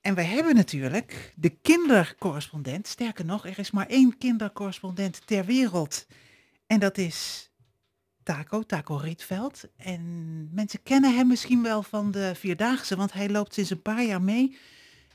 En 0.00 0.14
wij 0.14 0.24
hebben 0.24 0.54
natuurlijk 0.54 1.32
de 1.36 1.48
kindercorrespondent. 1.48 2.86
Sterker 2.86 3.24
nog, 3.24 3.46
er 3.46 3.58
is 3.58 3.70
maar 3.70 3.86
één 3.86 4.18
kindercorrespondent 4.18 5.26
ter 5.26 5.44
wereld. 5.44 6.06
En 6.66 6.80
dat 6.80 6.98
is 6.98 7.50
Taco, 8.22 8.62
Taco 8.62 8.96
Rietveld. 8.96 9.64
En 9.76 10.48
mensen 10.52 10.82
kennen 10.82 11.16
hem 11.16 11.26
misschien 11.26 11.62
wel 11.62 11.82
van 11.82 12.10
de 12.10 12.34
Vierdaagse, 12.34 12.96
want 12.96 13.12
hij 13.12 13.28
loopt 13.28 13.54
sinds 13.54 13.70
een 13.70 13.82
paar 13.82 14.02
jaar 14.02 14.22
mee 14.22 14.58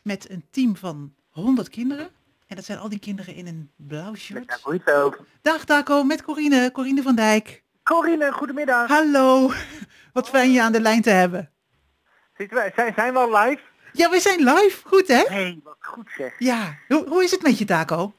met 0.01 0.29
een 0.29 0.45
team 0.49 0.75
van 0.75 1.13
100 1.29 1.69
kinderen. 1.69 2.09
En 2.47 2.55
dat 2.55 2.65
zijn 2.65 2.79
al 2.79 2.89
die 2.89 2.99
kinderen 2.99 3.35
in 3.35 3.47
een 3.47 3.71
blauw 3.75 4.15
shirt. 4.15 4.47
Dag 5.41 5.65
Taco, 5.65 6.03
met 6.03 6.23
Corine, 6.23 6.69
Corine 6.71 7.01
van 7.01 7.15
Dijk. 7.15 7.63
Corine, 7.91 8.31
goedemiddag. 8.31 8.87
Hallo, 8.87 9.51
wat 10.13 10.29
fijn 10.29 10.51
je 10.51 10.61
aan 10.61 10.71
de 10.71 10.81
lijn 10.81 11.01
te 11.01 11.09
hebben. 11.09 11.49
Zitten 12.37 12.57
wij, 12.57 12.71
zijn, 12.75 12.93
zijn 12.95 13.13
we 13.13 13.19
al 13.19 13.37
live? 13.37 13.61
Ja, 13.91 14.09
we 14.09 14.19
zijn 14.19 14.39
live, 14.43 14.87
goed 14.87 15.07
hè? 15.07 15.23
Nee, 15.29 15.61
wat 15.63 15.77
goed 15.79 16.09
zeg. 16.17 16.33
Ja, 16.37 16.75
hoe, 16.87 17.07
hoe 17.07 17.23
is 17.23 17.31
het 17.31 17.41
met 17.41 17.57
je 17.57 17.65
Taco? 17.65 18.13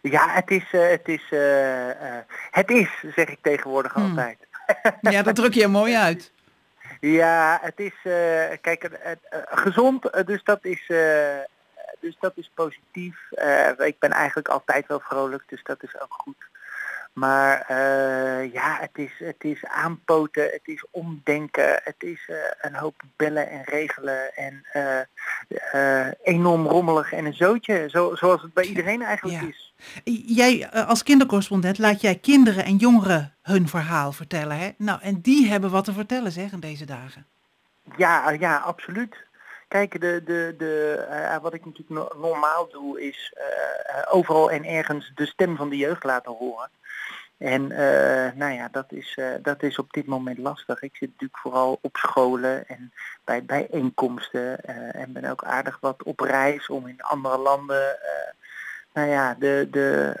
Ja, 0.00 0.28
het 0.28 0.50
is, 0.50 0.64
eh, 0.72 0.88
het 0.88 1.08
is, 1.08 1.26
eh, 1.30 1.90
eh, 1.90 2.24
het 2.50 2.70
is, 2.70 2.88
zeg 3.14 3.28
ik 3.28 3.38
tegenwoordig 3.42 3.92
Hmm. 3.92 4.08
altijd. 4.08 4.38
Ja, 5.00 5.22
dat 5.22 5.34
druk 5.34 5.54
je 5.54 5.62
er 5.62 5.70
mooi 5.70 5.96
uit. 5.96 6.32
Ja, 7.00 7.58
het 7.62 7.80
is, 7.80 7.94
eh, 8.02 8.56
kijk, 8.60 8.90
gezond, 9.50 10.26
dus 10.26 10.44
dat 10.44 10.64
is, 10.64 10.84
eh, 10.88 11.38
dus 12.00 12.16
dat 12.20 12.32
is 12.34 12.50
positief. 12.54 13.30
Ik 13.78 13.98
ben 13.98 14.10
eigenlijk 14.10 14.48
altijd 14.48 14.86
wel 14.86 15.00
vrolijk, 15.00 15.42
dus 15.46 15.62
dat 15.62 15.82
is 15.82 16.00
ook 16.00 16.12
goed. 16.12 16.48
Maar 17.12 17.60
eh, 17.60 18.52
ja, 18.52 18.76
het 18.80 18.90
is, 18.98 19.12
het 19.18 19.44
is 19.44 19.64
aanpoten, 19.64 20.42
het 20.42 20.60
is 20.64 20.84
omdenken, 20.90 21.80
het 21.84 21.94
is 22.02 22.24
eh, 22.28 22.36
een 22.60 22.74
hoop 22.74 23.02
bellen 23.16 23.50
en 23.50 23.62
regelen 23.64 24.34
en 24.34 24.66
eh, 24.72 25.00
eh, 25.72 26.12
enorm 26.22 26.66
rommelig 26.66 27.12
en 27.12 27.24
een 27.24 27.34
zootje, 27.34 27.88
zo, 27.90 28.14
zoals 28.14 28.42
het 28.42 28.52
bij 28.52 28.64
iedereen 28.64 29.02
eigenlijk 29.02 29.40
Ja. 29.40 29.48
is. 29.48 29.74
Jij 30.36 30.70
als 30.70 31.02
kindercorrespondent 31.02 31.78
laat 31.78 32.00
jij 32.00 32.14
kinderen 32.14 32.64
en 32.64 32.76
jongeren 32.76 33.34
hun 33.42 33.68
verhaal 33.68 34.12
vertellen 34.12 34.56
hè? 34.58 34.70
Nou, 34.76 35.00
en 35.02 35.20
die 35.20 35.48
hebben 35.48 35.70
wat 35.70 35.84
te 35.84 35.92
vertellen 35.92 36.32
zeg 36.32 36.52
in 36.52 36.60
deze 36.60 36.84
dagen. 36.84 37.26
Ja, 37.96 38.30
ja, 38.30 38.56
absoluut. 38.56 39.16
Kijk, 39.68 40.00
de, 40.00 40.22
de, 40.24 40.54
de, 40.58 41.06
eh, 41.10 41.36
wat 41.42 41.54
ik 41.54 41.64
natuurlijk 41.64 41.90
no- 42.14 42.20
normaal 42.28 42.68
doe 42.70 43.00
is 43.02 43.32
eh, 43.36 44.02
overal 44.10 44.50
en 44.50 44.64
ergens 44.64 45.12
de 45.14 45.26
stem 45.26 45.56
van 45.56 45.68
de 45.68 45.76
jeugd 45.76 46.04
laten 46.04 46.32
horen. 46.32 46.70
En 47.40 47.72
eh, 47.72 48.32
nou 48.34 48.52
ja, 48.52 48.68
dat 48.72 48.92
is, 48.92 49.14
eh, 49.16 49.26
dat 49.42 49.62
is 49.62 49.78
op 49.78 49.92
dit 49.92 50.06
moment 50.06 50.38
lastig. 50.38 50.82
Ik 50.82 50.96
zit 50.96 51.08
natuurlijk 51.08 51.38
vooral 51.38 51.78
op 51.80 51.96
scholen 51.96 52.68
en 52.68 52.92
bij 53.24 53.44
bijeenkomsten 53.44 54.64
eh, 54.64 55.00
en 55.02 55.12
ben 55.12 55.24
ook 55.24 55.44
aardig 55.44 55.78
wat 55.80 56.02
op 56.02 56.20
reis 56.20 56.68
om 56.68 56.86
in 56.86 57.00
andere 57.02 57.38
landen 57.38 57.98
nou 58.92 59.08
ja, 59.08 59.36
de, 59.38 59.68
de, 59.70 60.14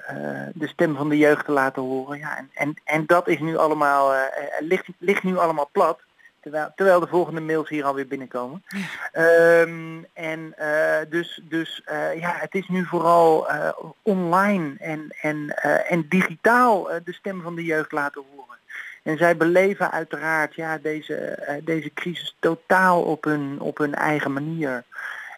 de 0.54 0.68
stem 0.68 0.96
van 0.96 1.08
de 1.08 1.18
jeugd 1.18 1.44
te 1.44 1.52
laten 1.52 1.82
horen. 1.82 2.18
Ja, 2.18 2.36
en, 2.36 2.50
en, 2.54 2.74
en 2.84 3.06
dat 3.06 3.28
is 3.28 3.38
nu 3.38 3.56
allemaal, 3.56 4.14
ligt, 4.58 4.86
ligt 4.98 5.22
nu 5.22 5.38
allemaal 5.38 5.68
plat. 5.72 6.00
Terwijl, 6.40 6.72
terwijl 6.74 7.00
de 7.00 7.06
volgende 7.06 7.40
mails 7.40 7.68
hier 7.68 7.84
alweer 7.84 8.06
binnenkomen. 8.06 8.64
Ehm, 9.12 10.02
en 10.12 10.52
eh, 10.56 11.10
dus, 11.10 11.40
dus 11.48 11.82
eh, 11.84 12.20
ja, 12.20 12.34
het 12.36 12.54
is 12.54 12.68
nu 12.68 12.84
vooral 12.84 13.48
eh, 13.48 13.68
online 14.02 14.74
en, 14.78 15.16
en, 15.20 15.48
en 15.88 16.06
digitaal 16.08 16.84
de 17.04 17.12
stem 17.12 17.42
van 17.42 17.54
de 17.54 17.64
jeugd 17.64 17.92
laten 17.92 18.24
horen. 18.30 18.58
En 19.02 19.16
zij 19.16 19.36
beleven 19.36 19.90
uiteraard 19.90 20.54
ja, 20.54 20.78
deze, 20.78 21.38
deze 21.64 21.92
crisis 21.94 22.36
totaal 22.38 23.02
op 23.02 23.24
hun, 23.24 23.60
op 23.60 23.78
hun 23.78 23.94
eigen 23.94 24.32
manier. 24.32 24.84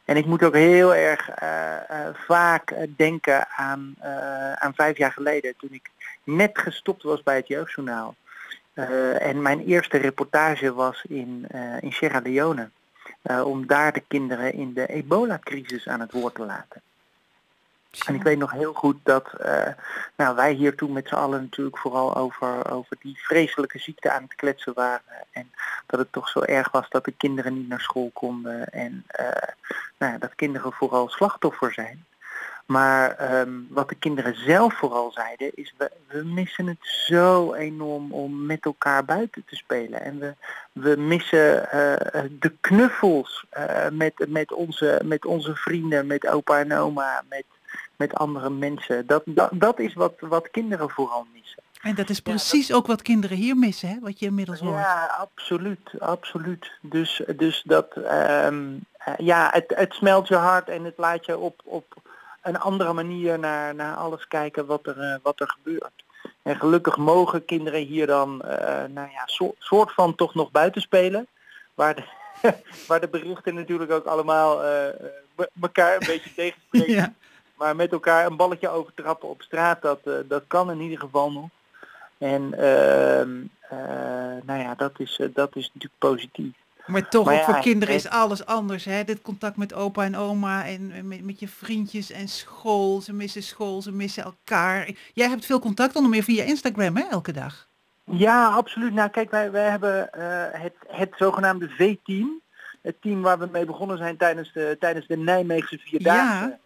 En 0.04 0.16
ik 0.16 0.26
moet 0.26 0.42
ook 0.42 0.54
heel 0.54 0.94
erg 0.94 1.30
vaak 2.26 2.74
denken 2.96 3.48
aan, 3.48 3.94
aan 4.54 4.74
vijf 4.74 4.96
jaar 4.96 5.12
geleden, 5.12 5.54
toen 5.56 5.72
ik 5.72 5.90
net 6.24 6.58
gestopt 6.58 7.02
was 7.02 7.22
bij 7.22 7.36
het 7.36 7.48
Jeugdjournaal. 7.48 8.14
Eh, 8.72 9.26
en 9.26 9.42
mijn 9.42 9.60
eerste 9.60 9.96
reportage 9.96 10.72
was 10.72 11.04
in, 11.08 11.44
eh, 11.48 11.82
in 11.82 11.92
Sierra 11.92 12.20
Leone. 12.20 12.70
eh, 13.22 13.46
om 13.46 13.66
daar 13.66 13.92
de 13.92 14.02
kinderen 14.08 14.52
in 14.52 14.74
de 14.74 14.86
ebola-crisis 14.86 15.88
aan 15.88 16.00
het 16.00 16.12
woord 16.12 16.34
te 16.34 16.44
laten. 16.44 16.82
En 18.06 18.14
ik 18.14 18.22
weet 18.22 18.38
nog 18.38 18.50
heel 18.50 18.72
goed 18.72 18.96
dat 19.02 19.32
nou, 20.16 20.36
wij 20.36 20.52
hier 20.52 20.76
toen 20.76 20.92
met 20.92 21.08
z'n 21.08 21.14
allen 21.14 21.42
natuurlijk 21.42 21.78
vooral 21.78 22.16
over, 22.16 22.70
over 22.70 22.96
die 23.00 23.18
vreselijke 23.22 23.78
ziekte 23.78 24.10
aan 24.10 24.22
het 24.22 24.34
kletsen 24.34 24.74
waren. 24.74 25.26
En 25.30 25.52
dat 25.86 26.00
het 26.00 26.12
toch 26.12 26.28
zo 26.28 26.40
erg 26.40 26.70
was 26.70 26.88
dat 26.88 27.04
de 27.04 27.12
kinderen 27.12 27.54
niet 27.54 27.68
naar 27.68 27.80
school 27.80 28.10
konden. 28.12 28.68
En 28.68 29.04
eh, 29.06 29.48
nou 29.98 30.18
dat 30.18 30.34
kinderen 30.34 30.72
vooral 30.72 31.08
slachtoffer 31.08 31.72
zijn. 31.72 32.04
Maar 32.72 33.10
ehm, 33.16 33.50
wat 33.68 33.88
de 33.88 33.94
kinderen 33.94 34.34
zelf 34.34 34.74
vooral 34.74 35.12
zeiden 35.12 35.50
is, 35.54 35.74
we, 35.78 35.90
we 36.08 36.24
missen 36.24 36.66
het 36.66 36.78
zo 36.80 37.54
enorm 37.54 38.12
om 38.12 38.46
met 38.46 38.64
elkaar 38.64 39.04
buiten 39.04 39.44
te 39.46 39.56
spelen. 39.56 40.00
En 40.02 40.18
we, 40.18 40.34
we 40.72 40.96
missen 40.96 41.70
eh, 41.70 42.22
de 42.30 42.52
knuffels 42.60 43.44
eh, 43.50 43.88
met, 43.90 44.24
met, 44.28 44.52
onze, 44.52 45.00
met 45.04 45.24
onze 45.24 45.54
vrienden, 45.54 46.06
met 46.06 46.26
opa 46.26 46.58
en 46.58 46.72
oma, 46.76 47.22
met, 47.28 47.44
met 47.96 48.14
andere 48.14 48.50
mensen. 48.50 49.06
Dat, 49.06 49.22
dat, 49.26 49.50
dat 49.52 49.78
is 49.78 49.94
wat, 49.94 50.14
wat 50.20 50.50
kinderen 50.50 50.90
vooral 50.90 51.26
missen. 51.32 51.62
En 51.82 51.94
dat 51.94 52.08
is 52.08 52.20
precies 52.20 52.72
ook 52.72 52.86
wat 52.86 53.02
kinderen 53.02 53.36
hier 53.36 53.56
missen, 53.56 53.88
hè? 53.88 53.98
wat 54.00 54.18
je 54.18 54.26
inmiddels 54.26 54.60
hoort. 54.60 54.74
Ja, 54.74 55.06
absoluut, 55.18 55.90
absoluut. 55.98 56.70
Dus, 56.80 57.22
dus 57.36 57.62
dat, 57.64 57.96
eh, 57.96 58.48
ja, 59.16 59.50
het, 59.52 59.72
het 59.76 59.92
smelt 59.92 60.28
je 60.28 60.36
hart 60.36 60.68
en 60.68 60.84
het 60.84 60.98
laat 60.98 61.26
je 61.26 61.38
op, 61.38 61.60
op 61.64 62.10
een 62.42 62.58
andere 62.58 62.92
manier 62.92 63.38
naar, 63.38 63.74
naar 63.74 63.96
alles 63.96 64.28
kijken 64.28 64.66
wat 64.66 64.86
er, 64.86 64.98
eh, 65.00 65.16
wat 65.22 65.40
er 65.40 65.48
gebeurt. 65.48 66.04
En 66.42 66.56
gelukkig 66.56 66.96
mogen 66.96 67.44
kinderen 67.44 67.80
hier 67.80 68.06
dan, 68.06 68.42
eh, 68.42 68.84
nou 68.88 69.10
ja, 69.10 69.22
soort, 69.26 69.56
soort 69.58 69.92
van 69.92 70.14
toch 70.14 70.34
nog 70.34 70.50
buiten 70.50 70.82
spelen. 70.82 71.26
Waar 71.74 71.94
de, 71.94 72.04
waar 72.88 73.00
de 73.00 73.08
berichten 73.08 73.54
natuurlijk 73.54 73.90
ook 73.90 74.06
allemaal 74.06 74.62
eh, 74.62 74.88
eh, 74.88 74.94
elkaar 75.60 75.92
een 75.92 76.06
beetje 76.06 76.34
tegenspreken. 76.42 76.92
Ja. 76.92 77.14
Maar 77.56 77.76
met 77.76 77.92
elkaar 77.92 78.26
een 78.26 78.36
balletje 78.36 78.68
overtrappen 78.68 79.28
op 79.28 79.42
straat, 79.42 79.82
dat, 79.82 80.00
dat 80.28 80.44
kan 80.46 80.70
in 80.70 80.80
ieder 80.80 80.98
geval 80.98 81.32
nog. 81.32 81.48
En 82.18 82.54
ehm, 82.54 83.30
eh, 83.60 84.42
nou 84.42 84.60
ja, 84.60 84.74
dat 84.74 84.92
is, 84.96 85.20
dat 85.34 85.56
is 85.56 85.66
natuurlijk 85.66 85.98
positief. 85.98 86.54
Maar 86.86 87.08
toch, 87.08 87.24
Maar 87.24 87.34
ook 87.34 87.40
ja, 87.40 87.46
voor 87.46 87.62
kinderen 87.62 87.94
is 87.94 88.08
alles 88.08 88.46
anders. 88.46 88.84
Hè? 88.84 89.04
Dit 89.04 89.22
contact 89.22 89.56
met 89.56 89.74
opa 89.74 90.04
en 90.04 90.16
oma 90.16 90.66
en 90.66 91.08
met, 91.08 91.24
met 91.24 91.40
je 91.40 91.48
vriendjes 91.48 92.10
en 92.10 92.28
school. 92.28 93.00
Ze 93.00 93.12
missen 93.12 93.42
school, 93.42 93.82
ze 93.82 93.92
missen 93.92 94.24
elkaar. 94.24 94.90
Jij 95.12 95.28
hebt 95.28 95.46
veel 95.46 95.58
contact 95.58 95.96
onder 95.96 96.10
meer 96.10 96.22
via 96.22 96.44
Instagram, 96.44 96.96
hè, 96.96 97.02
elke 97.10 97.32
dag. 97.32 97.68
Ja, 98.04 98.46
absoluut. 98.46 98.92
Nou 98.92 99.08
kijk, 99.08 99.30
wij, 99.30 99.50
wij 99.50 99.68
hebben 99.68 100.12
eh, 100.12 100.60
het, 100.60 100.74
het 100.86 101.12
zogenaamde 101.16 101.68
V-team. 101.68 102.40
Het 102.82 102.96
team 103.00 103.22
waar 103.22 103.38
we 103.38 103.48
mee 103.52 103.64
begonnen 103.64 103.98
zijn 103.98 104.16
tijdens 104.16 104.52
de, 104.52 104.76
tijdens 104.80 105.06
de 105.06 105.16
Nijmeegse 105.16 105.78
Vierdaagse. 105.78 106.58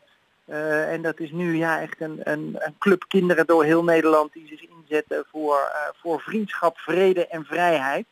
Eh, 0.44 0.92
en 0.92 1.02
dat 1.02 1.20
is 1.20 1.30
nu 1.30 1.56
ja, 1.56 1.80
echt 1.80 2.00
een, 2.00 2.20
een, 2.22 2.56
een 2.58 2.74
club 2.78 3.04
kinderen 3.08 3.46
door 3.46 3.64
heel 3.64 3.84
Nederland 3.84 4.32
die 4.32 4.46
zich 4.48 4.60
inzetten 4.68 5.24
voor, 5.30 5.56
eh, 5.56 5.80
voor 6.00 6.20
vriendschap, 6.20 6.78
vrede 6.78 7.26
en 7.26 7.44
vrijheid. 7.44 8.06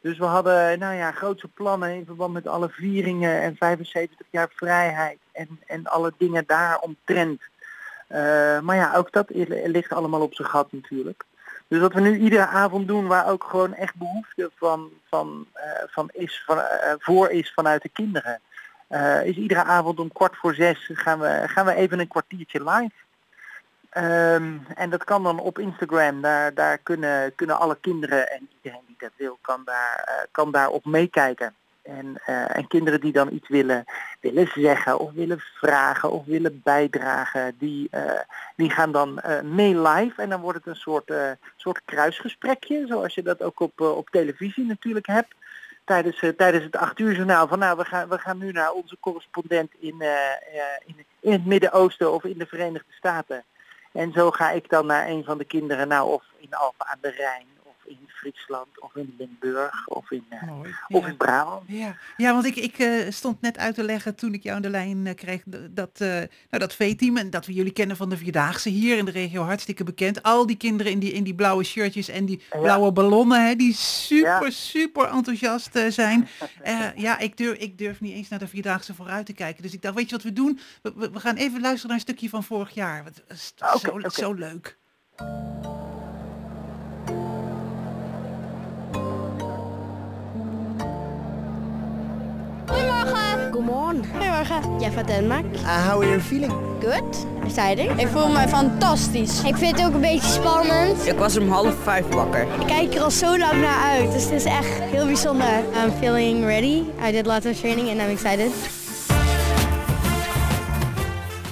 Dus 0.00 0.18
we 0.18 0.24
hadden 0.24 0.78
nou 0.78 0.94
ja, 0.94 1.12
grootse 1.12 1.48
plannen 1.48 1.94
in 1.94 2.04
verband 2.06 2.32
met 2.32 2.46
alle 2.46 2.68
vieringen 2.68 3.40
en 3.40 3.56
75 3.56 4.26
jaar 4.30 4.48
vrijheid 4.54 5.18
en, 5.32 5.60
en 5.66 5.86
alle 5.86 6.12
dingen 6.18 6.44
daar 6.46 6.78
omtrent. 6.78 7.42
Eh, 8.06 8.60
maar 8.60 8.76
ja, 8.76 8.94
ook 8.94 9.12
dat 9.12 9.30
ligt 9.64 9.92
allemaal 9.92 10.20
op 10.20 10.34
zijn 10.34 10.48
gat 10.48 10.72
natuurlijk. 10.72 11.24
Dus 11.68 11.80
wat 11.80 11.92
we 11.92 12.00
nu 12.00 12.18
iedere 12.18 12.46
avond 12.46 12.88
doen, 12.88 13.06
waar 13.06 13.30
ook 13.30 13.44
gewoon 13.44 13.74
echt 13.74 13.94
behoefte 13.94 14.50
van, 14.54 14.90
van, 15.08 15.46
eh, 15.52 15.82
van 15.86 16.10
is, 16.12 16.42
van, 16.46 16.60
eh, 16.60 16.94
voor 16.98 17.30
is 17.30 17.52
vanuit 17.52 17.82
de 17.82 17.88
kinderen. 17.88 18.40
is 19.24 19.36
iedere 19.36 19.64
avond 19.64 20.00
om 20.00 20.12
kwart 20.12 20.36
voor 20.36 20.54
zes 20.54 20.90
gaan 20.92 21.18
we, 21.18 21.42
gaan 21.46 21.66
we 21.66 21.74
even 21.74 21.98
een 21.98 22.08
kwartiertje 22.08 22.64
live. 22.64 22.94
Ehm, 23.90 24.56
en 24.74 24.90
dat 24.90 25.04
kan 25.04 25.22
dan 25.22 25.38
op 25.38 25.58
Instagram. 25.58 26.20
Daar, 26.20 26.54
daar 26.54 26.78
kunnen, 26.78 27.34
kunnen 27.34 27.58
alle 27.58 27.76
kinderen 27.80 28.30
en 28.30 28.48
iedereen 28.56 28.84
die 28.86 28.96
dat 28.98 29.12
wil, 29.16 29.38
kan 29.40 29.62
daar, 29.64 30.04
eh, 30.06 30.26
kan 30.30 30.52
daar 30.52 30.68
op 30.68 30.84
meekijken. 30.84 31.54
En, 31.82 32.20
eh, 32.24 32.56
en 32.56 32.66
kinderen 32.66 33.00
die 33.00 33.12
dan 33.12 33.32
iets 33.32 33.48
willen, 33.48 33.84
willen 34.20 34.50
zeggen 34.54 34.98
of 34.98 35.12
willen 35.12 35.40
vragen 35.40 36.10
of 36.10 36.24
willen 36.24 36.60
bijdragen, 36.64 37.56
die, 37.58 37.88
eh, 37.90 38.20
die 38.56 38.70
gaan 38.70 38.92
dan 38.92 39.20
mee 39.42 39.80
live. 39.80 40.22
En 40.22 40.28
dan 40.28 40.40
wordt 40.40 40.58
het 40.58 40.66
een 40.66 40.80
soort, 40.80 41.12
soort 41.56 41.80
kruisgesprekje, 41.84 42.86
zoals 42.86 43.14
je 43.14 43.22
dat 43.22 43.42
ook 43.42 43.60
op, 43.60 43.80
op 43.80 44.10
televisie 44.10 44.64
natuurlijk 44.64 45.06
hebt. 45.06 45.34
Tijdens, 45.84 46.24
tijdens 46.36 46.64
het 46.64 46.76
acht 46.76 46.98
uur 46.98 47.14
journaal 47.14 47.48
van 47.48 47.58
nou, 47.58 47.76
we 47.76 47.84
gaan, 47.84 48.08
we 48.08 48.18
gaan 48.18 48.38
nu 48.38 48.52
naar 48.52 48.72
onze 48.72 48.96
correspondent 49.00 49.72
in, 49.78 50.02
in, 50.86 51.04
in 51.20 51.32
het 51.32 51.46
Midden-Oosten 51.46 52.12
of 52.12 52.24
in 52.24 52.38
de 52.38 52.46
Verenigde 52.46 52.92
Staten. 52.92 53.44
En 53.98 54.12
zo 54.12 54.30
ga 54.30 54.50
ik 54.50 54.68
dan 54.68 54.86
naar 54.86 55.08
een 55.08 55.24
van 55.24 55.38
de 55.38 55.44
kinderen, 55.44 55.88
nou 55.88 56.12
of 56.12 56.24
in 56.36 56.54
Alphen 56.54 56.86
aan 56.86 56.98
de 57.00 57.10
Rijn, 57.10 57.46
Friesland, 58.18 58.80
of 58.80 58.94
in 58.96 59.14
Limburg, 59.18 59.86
of 59.86 60.10
in, 60.10 60.24
eh, 60.28 60.42
Mooi. 60.42 60.74
of 60.88 61.06
in 61.06 61.16
Brabant. 61.16 61.62
Ja, 61.66 61.96
ja 62.16 62.32
want 62.32 62.44
ik, 62.44 62.56
ik 62.56 62.78
eh, 62.78 63.10
stond 63.10 63.40
net 63.40 63.58
uit 63.58 63.74
te 63.74 63.82
leggen 63.82 64.14
toen 64.14 64.34
ik 64.34 64.42
jou 64.42 64.56
aan 64.56 64.62
de 64.62 64.70
lijn 64.70 65.06
eh, 65.06 65.14
kreeg 65.14 65.42
dat, 65.70 65.98
nou, 65.98 66.26
dat 66.50 66.74
V-team 66.74 67.16
en 67.16 67.30
dat 67.30 67.46
we 67.46 67.52
jullie 67.52 67.72
kennen 67.72 67.96
van 67.96 68.08
de 68.10 68.16
Vierdaagse 68.16 68.68
hier 68.68 68.98
in 68.98 69.04
de 69.04 69.10
regio 69.10 69.42
hartstikke 69.42 69.84
bekend. 69.84 70.22
Al 70.22 70.46
die 70.46 70.56
kinderen 70.56 70.92
in 70.92 70.98
die, 70.98 71.12
in 71.12 71.24
die 71.24 71.34
blauwe 71.34 71.64
shirtjes 71.64 72.08
en 72.08 72.24
die 72.26 72.42
Ja. 72.50 72.58
blauwe 72.58 72.92
ballonnen 72.92 73.46
hè, 73.46 73.54
die 73.54 73.74
super, 73.74 74.44
Ja. 74.44 74.50
super 74.50 75.08
enthousiast 75.08 75.78
zijn. 75.88 76.28
Ja, 76.96 77.18
ik 77.18 77.36
durf, 77.36 77.58
ik 77.58 77.78
durf 77.78 78.00
niet 78.00 78.12
eens 78.14 78.28
naar 78.28 78.38
de 78.38 78.48
Vierdaagse 78.48 78.94
vooruit 78.94 79.26
te 79.26 79.32
kijken. 79.32 79.62
Dus 79.62 79.72
ik 79.72 79.82
dacht, 79.82 79.94
weet 79.94 80.08
je 80.10 80.14
wat 80.16 80.24
we 80.24 80.32
doen? 80.32 80.60
We, 80.82 80.92
we, 80.96 81.10
we 81.10 81.20
gaan 81.20 81.36
even 81.36 81.60
luisteren 81.60 81.86
naar 81.88 81.96
een 81.96 82.02
stukje 82.02 82.28
van 82.28 82.44
vorig 82.44 82.70
jaar. 82.70 83.04
Is 83.28 83.54
Oké, 83.74 84.00
zo, 84.00 84.08
zo 84.08 84.32
leuk. 84.32 84.76
Goedemorgen. 93.88 94.20
Goedemorgen. 94.20 94.62
Goedemorgen. 94.62 94.80
Jij 94.80 94.90
van 94.90 95.06
Denmark. 95.06 95.44
Uh, 95.54 95.88
how 95.88 96.02
are 96.02 96.08
you 96.08 96.20
feeling? 96.20 96.52
Good. 96.80 97.26
Exciting. 97.44 98.00
Ik 98.00 98.06
voel 98.06 98.28
me 98.28 98.48
fantastisch. 98.48 99.44
Ik 99.44 99.56
vind 99.56 99.76
het 99.76 99.86
ook 99.86 99.94
een 99.94 100.00
beetje 100.00 100.28
spannend. 100.28 101.06
Ik 101.06 101.18
was 101.18 101.38
om 101.38 101.48
half 101.48 101.74
vijf 101.82 102.08
wakker. 102.08 102.42
Ik 102.60 102.66
kijk 102.66 102.94
er 102.94 103.00
al 103.00 103.10
zo 103.10 103.38
lang 103.38 103.60
naar 103.60 103.82
uit. 103.82 104.12
Dus 104.12 104.24
het 104.24 104.32
is 104.32 104.44
echt 104.44 104.80
heel 104.80 105.06
bijzonder. 105.06 105.58
I'm 105.84 105.90
feeling 105.90 106.44
ready. 106.44 106.82
I 107.08 107.12
did 107.12 107.26
a 107.26 107.34
lot 107.34 107.46
of 107.46 107.56
training 107.58 107.88
and 107.88 108.00
I'm 108.00 108.08
excited. 108.08 108.52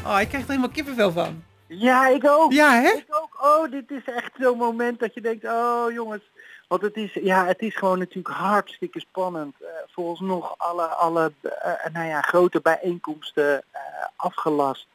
Oh, 0.07 0.21
ik 0.21 0.29
krijg 0.29 0.43
er 0.43 0.49
helemaal 0.49 0.69
kippenvel 0.69 1.13
van. 1.13 1.43
Ja, 1.67 2.09
ik 2.09 2.25
ook. 2.27 2.53
Ja, 2.53 2.81
hè? 2.81 2.89
Ik 2.89 3.07
ook. 3.09 3.39
Oh, 3.41 3.71
dit 3.71 3.91
is 3.91 4.05
echt 4.05 4.33
zo'n 4.39 4.59
moment 4.59 4.99
dat 4.99 5.15
je 5.15 5.21
denkt, 5.21 5.45
oh 5.45 5.93
jongens. 5.93 6.23
Want 6.69 6.83
het 6.83 6.97
is, 6.97 7.15
ja, 7.15 7.47
het 7.47 7.61
is 7.61 7.77
gewoon 7.77 7.99
natuurlijk 7.99 8.35
hartstikke 8.35 9.01
spannend. 9.01 9.55
Eh 9.61 9.69
volgens 9.97 10.21
nog 10.21 10.55
alle, 10.59 10.87
alle 10.87 11.33
eh, 11.43 11.93
nou 11.93 12.07
ja, 12.07 12.21
grote 12.21 12.61
bijeenkomsten 12.61 13.63
eh, 13.71 13.81
afgelast. 14.17 14.87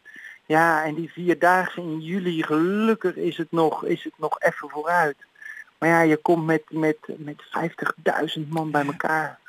Ja, 0.46 0.84
en 0.84 0.96
die 0.96 1.12
vierdaagse 1.12 1.82
in 1.82 2.00
juli, 2.00 2.44
gelukkig 2.44 3.16
is 3.16 3.38
het 3.38 3.52
nog, 3.52 3.86
is 3.86 4.04
het 4.04 4.14
nog 4.18 4.42
even 4.42 4.70
vooruit. 4.70 5.16
Maar 5.78 5.90
ja, 5.90 6.02
je 6.02 6.18
komt 6.18 6.46
met, 6.46 6.64
met, 6.70 6.98
met 7.08 7.44
50.000 8.38 8.48
man 8.48 8.72
bij 8.72 8.86
elkaar. 8.86 9.40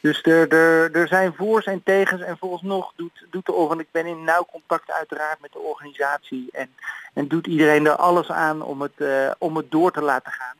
Dus 0.00 0.22
er, 0.22 0.48
er, 0.48 0.92
er 0.92 1.08
zijn 1.08 1.34
voor's 1.34 1.66
en 1.66 1.82
tegens 1.82 2.22
en 2.22 2.38
volgens 2.38 2.62
nog 2.62 2.92
doet, 2.96 3.26
doet 3.30 3.46
de 3.46 3.52
organ, 3.52 3.80
ik 3.80 3.90
ben 3.90 4.06
in 4.06 4.24
nauw 4.24 4.46
contact 4.50 4.90
uiteraard 4.90 5.40
met 5.40 5.52
de 5.52 5.58
organisatie 5.58 6.48
en, 6.52 6.74
en 7.14 7.28
doet 7.28 7.46
iedereen 7.46 7.86
er 7.86 7.96
alles 7.96 8.30
aan 8.30 8.62
om 8.62 8.80
het, 8.80 9.00
eh, 9.00 9.30
om 9.38 9.56
het 9.56 9.70
door 9.70 9.92
te 9.92 10.02
laten 10.02 10.32
gaan. 10.32 10.56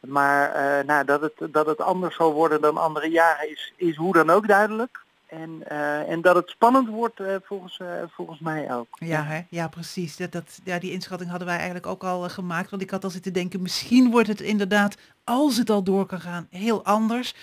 Maar 0.00 0.52
eh, 0.52 0.86
nou, 0.86 1.04
dat, 1.04 1.20
het, 1.20 1.52
dat 1.52 1.66
het 1.66 1.80
anders 1.80 2.16
zal 2.16 2.32
worden 2.32 2.60
dan 2.60 2.76
andere 2.76 3.08
jaren 3.08 3.50
is, 3.50 3.72
is 3.76 3.96
hoe 3.96 4.12
dan 4.12 4.30
ook 4.30 4.48
duidelijk. 4.48 5.00
En, 5.26 5.62
eh, 5.66 6.08
en 6.08 6.20
dat 6.20 6.34
het 6.34 6.48
spannend 6.48 6.88
wordt 6.88 7.20
eh, 7.20 7.34
volgens, 7.42 7.80
volgens 8.10 8.40
mij 8.40 8.74
ook. 8.74 8.86
Ja, 8.90 9.22
hè? 9.22 9.40
ja 9.50 9.68
precies. 9.68 10.16
Dat, 10.16 10.32
dat, 10.32 10.60
ja, 10.64 10.78
die 10.78 10.92
inschatting 10.92 11.30
hadden 11.30 11.48
wij 11.48 11.56
eigenlijk 11.56 11.86
ook 11.86 12.04
al 12.04 12.28
gemaakt. 12.28 12.70
Want 12.70 12.82
ik 12.82 12.90
had 12.90 13.04
al 13.04 13.10
zitten 13.10 13.32
denken, 13.32 13.62
misschien 13.62 14.10
wordt 14.10 14.28
het 14.28 14.40
inderdaad, 14.40 14.96
als 15.24 15.56
het 15.56 15.70
al 15.70 15.82
door 15.82 16.06
kan 16.06 16.20
gaan, 16.20 16.46
heel 16.50 16.84
anders. 16.84 17.34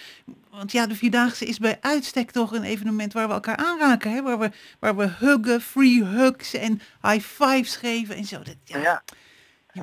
Want 0.50 0.72
ja, 0.72 0.88
de 0.88 0.96
Vierdaagse 0.96 1.46
is 1.46 1.60
bij 1.60 1.78
uitstek 1.82 2.32
toch 2.32 2.52
een 2.52 2.63
evenement 2.63 3.13
waar 3.13 3.28
we 3.28 3.34
elkaar 3.34 3.58
aanraken. 3.58 4.12
Hè? 4.12 4.22
Waar, 4.22 4.39
we, 4.39 4.52
waar 4.80 4.96
we 4.96 5.08
huggen, 5.20 5.62
free 5.62 6.04
hugs 6.04 6.54
en 6.54 6.82
high 7.02 7.26
fives 7.26 7.76
geven 7.76 8.15
en 8.15 8.26
zo. 8.26 8.38
Dat, 8.38 8.56
ja. 8.63 8.78
Ja. 8.78 9.04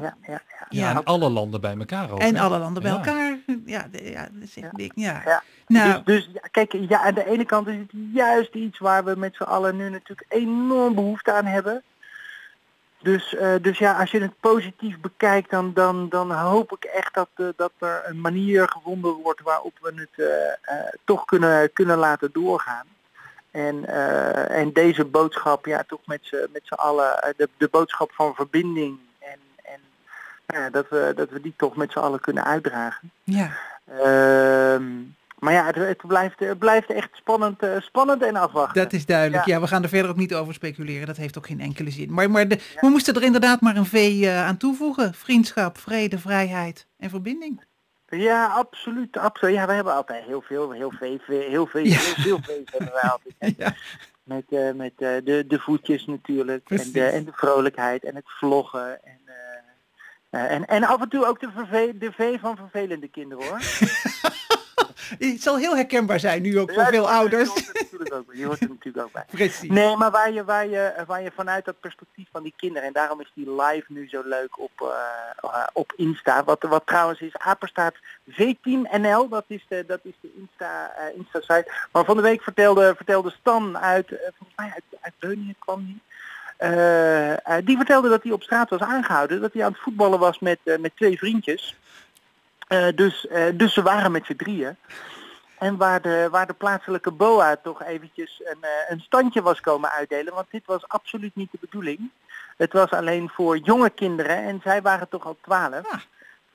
Ja, 0.01 0.17
ja, 0.27 0.41
ja. 0.69 0.91
En 0.91 1.05
alle 1.05 1.31
landen 1.31 1.61
bij 1.61 1.77
elkaar 1.79 2.11
ook. 2.11 2.19
En 2.19 2.35
hè? 2.37 2.43
alle 2.43 2.59
landen 2.59 2.83
bij 2.83 2.93
Ja. 2.93 2.97
elkaar. 2.97 3.39
Ja, 3.65 3.89
de- 3.91 4.11
ja 4.11 4.23
dat 4.33 4.43
is 4.43 4.57
echt 4.57 4.77
dik. 4.77 4.93
Ja. 4.95 5.23
Ja. 5.25 5.43
Nou, 5.67 6.03
Dus, 6.05 6.25
dus 6.25 6.29
ja, 6.35 6.49
kijk, 6.51 6.73
ja, 6.89 7.01
aan 7.01 7.15
de 7.15 7.27
ene 7.27 7.45
kant 7.45 7.67
is 7.67 7.77
het 7.77 7.91
juist 8.13 8.55
iets 8.55 8.79
waar 8.79 9.05
we 9.05 9.15
met 9.17 9.35
z'n 9.37 9.43
allen 9.43 9.77
nu 9.77 9.91
natuurlijk 9.91 10.33
enorm 10.33 10.95
behoefte 10.95 11.33
aan 11.33 11.45
hebben. 11.47 11.83
Dus, 13.03 13.35
eh, 13.37 13.55
dus 13.63 13.79
ja, 13.79 14.01
als 14.01 14.11
je 14.11 14.21
het 14.21 14.41
positief 14.41 15.01
bekijkt, 15.01 15.51
dan, 15.51 15.73
dan, 15.75 16.09
dan 16.09 16.31
hoop 16.33 16.73
ik 16.73 16.85
echt 16.85 17.15
dat, 17.15 17.29
eh, 17.35 17.47
dat 17.57 17.73
er 17.79 18.03
een 18.07 18.21
manier 18.21 18.69
gevonden 18.69 19.13
wordt 19.13 19.41
waarop 19.43 19.73
we 19.81 19.93
het 19.95 20.27
eh, 20.63 20.77
toch 21.05 21.25
kunnen, 21.25 21.73
kunnen 21.73 21.99
laten 21.99 22.31
doorgaan. 22.33 22.87
En, 23.51 23.85
eh, 23.87 24.59
en 24.61 24.73
deze 24.73 25.05
boodschap, 25.05 25.67
ja, 25.67 25.85
toch 25.87 26.01
met 26.05 26.19
z'n 26.23 26.47
met 26.53 26.63
z'n 26.65 26.75
allen, 26.75 27.35
de, 27.37 27.49
de 27.57 27.69
boodschap 27.71 28.13
van 28.13 28.35
verbinding. 28.35 28.99
Nou 30.47 30.63
ja, 30.63 30.71
dat, 30.71 30.87
we, 30.89 31.13
dat 31.17 31.31
we 31.31 31.41
die 31.41 31.55
toch 31.57 31.77
met 31.77 31.93
z'n 31.93 31.99
allen 31.99 32.21
kunnen 32.21 32.45
uitdragen. 32.45 33.11
ja. 33.25 33.51
Ehm, 33.87 34.85
maar 35.39 35.53
ja, 35.53 35.67
het, 35.67 35.75
het, 35.75 36.07
blijft, 36.07 36.39
het 36.39 36.59
blijft 36.59 36.91
echt 36.91 37.09
spannend, 37.13 37.63
eh, 37.63 37.81
spannend 37.81 38.23
en 38.23 38.37
afwachten. 38.37 38.83
Dat 38.83 38.93
is 38.93 39.07
duidelijk. 39.07 39.45
Ja. 39.45 39.55
Ja. 39.55 39.61
we 39.61 39.67
gaan 39.67 39.83
er 39.83 39.89
verder 39.89 40.11
ook 40.11 40.17
niet 40.17 40.35
over 40.35 40.55
speculeren. 40.55 41.07
Dat 41.07 41.17
heeft 41.17 41.39
ook 41.39 41.47
geen 41.47 41.61
enkele 41.61 41.91
zin. 41.91 42.13
Maar, 42.13 42.31
maar 42.31 42.49
de, 42.49 42.59
we 42.81 42.89
moesten 42.89 43.15
er 43.15 43.23
inderdaad 43.23 43.61
maar 43.61 43.77
een 43.77 43.87
V 43.87 44.21
eh, 44.23 44.47
aan 44.47 44.57
toevoegen. 44.57 45.15
Vriendschap, 45.15 45.79
vrede, 45.79 46.19
vrijheid 46.19 46.87
en 46.99 47.11
verbinding. 47.11 47.65
Ja, 48.09 48.47
absoluut, 48.47 49.17
absoluut. 49.17 49.55
Ja, 49.55 49.67
we 49.67 49.73
hebben 49.73 49.95
altijd 49.95 50.25
heel 50.25 50.41
veel, 50.41 50.71
heel 50.71 50.93
veel, 50.99 51.19
heel 51.27 51.67
veel, 51.67 51.85
Ja. 51.85 51.99
heel 51.99 52.39
veel 52.43 52.63
hebben 52.65 52.93
wij 53.03 53.11
altijd. 53.11 53.75
Met, 54.25 54.45
eh, 54.49 54.73
met 54.73 54.93
de, 54.97 55.45
de 55.49 55.59
voetjes 55.59 56.07
natuurlijk. 56.07 56.71
En 56.71 56.93
de, 56.93 57.05
en 57.05 57.25
de 57.25 57.33
vrolijkheid 57.35 58.05
en 58.05 58.15
het 58.15 58.25
vloggen. 58.27 59.05
En, 59.05 59.19
en, 60.35 60.66
en 60.66 60.85
af 60.85 61.01
en 61.01 61.09
toe 61.09 61.27
ook 61.27 61.40
de, 61.40 61.51
verve 61.55 61.99
de 61.99 62.12
V 62.12 62.40
van 62.40 62.57
vervelende 62.57 63.09
kinderen 63.09 63.44
hoor. 63.44 63.61
Het 65.18 65.42
zal 65.42 65.57
heel 65.57 65.77
herkenbaar 65.77 66.20
zijn 66.20 66.42
nu 66.42 66.59
ook 66.59 66.73
voor 66.73 66.87
veel 66.87 67.11
ouders. 67.11 67.73
er. 68.11 68.25
Die 68.33 68.47
hoort 68.47 68.61
er 68.61 68.68
natuurlijk 68.68 69.07
ook 69.07 69.12
bij. 69.12 69.25
Precies. 69.47 69.70
Nee, 69.70 69.97
maar 69.97 70.11
waar 70.11 70.33
je, 70.33 70.44
waar, 70.44 70.68
je, 70.68 70.94
waar 71.07 71.23
je 71.23 71.31
vanuit 71.35 71.64
dat 71.64 71.81
perspectief 71.81 72.29
van 72.33 72.42
die 72.42 72.55
kinderen, 72.57 72.88
en 72.88 72.92
daarom 72.92 73.20
is 73.20 73.33
die 73.35 73.51
live 73.51 73.85
nu 73.87 74.09
zo 74.09 74.23
leuk 74.25 74.61
op, 74.61 74.70
eh, 74.81 75.51
eh, 75.51 75.66
op 75.73 75.92
Insta, 75.97 76.44
wat, 76.44 76.62
wat 76.62 76.87
trouwens 76.87 77.20
is 77.20 77.37
apenstaat 77.37 77.94
V10NL, 78.31 79.29
dat 79.29 79.44
is 79.47 79.64
de, 79.68 79.85
dat 79.87 80.01
is 80.03 80.14
de 80.20 80.31
Insta, 80.38 80.92
eh, 80.97 81.16
Insta 81.16 81.40
site. 81.40 81.73
Maar 81.92 82.05
van 82.05 82.16
de 82.16 82.23
week 82.23 82.42
vertelde, 82.42 82.94
vertelde 82.97 83.31
Stan 83.31 83.79
uit, 83.79 84.12
eh, 84.12 84.18
volgens 84.18 84.57
mij 84.57 84.70
uit, 84.75 84.85
uit 85.01 85.14
Beuningen 85.18 85.57
kwam 85.59 85.85
die. 85.85 86.01
Eh, 86.57 87.33
eh, 87.33 87.64
die 87.64 87.77
vertelde 87.77 88.09
dat 88.09 88.23
hij 88.23 88.33
op 88.33 88.43
straat 88.43 88.71
was 88.71 88.81
aangehouden, 88.81 89.40
dat 89.40 89.53
hij 89.53 89.64
aan 89.64 89.73
het 89.73 89.81
voetballen 89.81 90.19
was 90.19 90.38
met, 90.38 90.59
eh, 90.64 90.79
met 90.79 90.97
twee 90.97 91.19
vriendjes. 91.19 91.77
Dus, 92.95 93.27
dus 93.55 93.75
ze 93.75 93.83
waren 93.83 94.12
met 94.12 94.27
z'n 94.27 94.37
drieën. 94.37 94.77
En 95.59 95.77
waar 95.77 96.03
de, 96.03 96.29
waar 96.31 96.47
de 96.47 96.53
plaatselijke 96.53 97.11
BOA 97.11 97.57
toch 97.57 97.83
eventjes 97.83 98.43
een, 98.45 98.67
een 98.88 99.01
standje 99.01 99.43
was 99.43 99.61
komen 99.61 99.90
uitdelen. 99.90 100.35
Want 100.35 100.47
dit 100.51 100.62
was 100.67 100.88
absoluut 100.88 101.37
niet 101.37 101.51
de 101.51 101.59
bedoeling. 101.61 102.11
Het 102.57 102.73
was 102.73 102.90
alleen 102.90 103.29
voor 103.29 103.59
jonge 103.59 103.90
kinderen 103.90 104.37
en 104.37 104.61
zij 104.62 104.83
waren 104.83 105.09
toch 105.09 105.27
al 105.27 105.37
twaalf. 105.40 105.87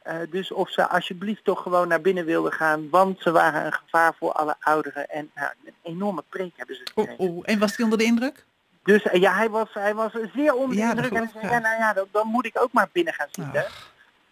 Ah. 0.04 0.16
Dus 0.30 0.52
of 0.52 0.70
ze 0.70 0.88
alsjeblieft 0.88 1.44
toch 1.44 1.62
gewoon 1.62 1.88
naar 1.88 2.02
binnen 2.02 2.26
wilden 2.26 2.54
gaan. 2.54 2.90
Want 2.90 3.22
ze 3.22 3.32
waren 3.32 3.66
een 3.66 3.74
gevaar 3.74 4.14
voor 4.18 4.32
alle 4.32 4.56
ouderen. 4.60 5.10
En 5.10 5.32
nou, 5.36 5.52
een 5.66 5.74
enorme 5.82 6.24
preek 6.30 6.54
hebben 6.56 6.76
ze 6.76 6.82
gekregen. 6.86 7.16
oeh. 7.20 7.44
En 7.46 7.60
was 7.60 7.76
hij 7.76 7.84
onder 7.84 8.00
de 8.00 8.06
indruk? 8.06 8.46
Dus 8.84 9.04
eh, 9.04 9.22
ja, 9.22 9.34
hij 9.34 9.50
was, 9.50 9.70
hij 9.74 9.96
was 9.96 10.12
zeer 10.36 10.54
onder 10.54 10.76
de 10.76 10.82
Ja, 10.82 10.94
dat 10.94 11.04
indruk. 11.04 11.22
En 11.22 11.30
zei, 11.34 11.54
ja, 11.54 11.60
nou 11.60 11.78
ja, 11.80 11.94
dan, 11.94 12.08
dan 12.12 12.28
moet 12.28 12.46
ik 12.46 12.62
ook 12.62 12.72
maar 12.72 12.90
binnen 12.92 13.14
gaan 13.14 13.28
zitten. 13.32 13.66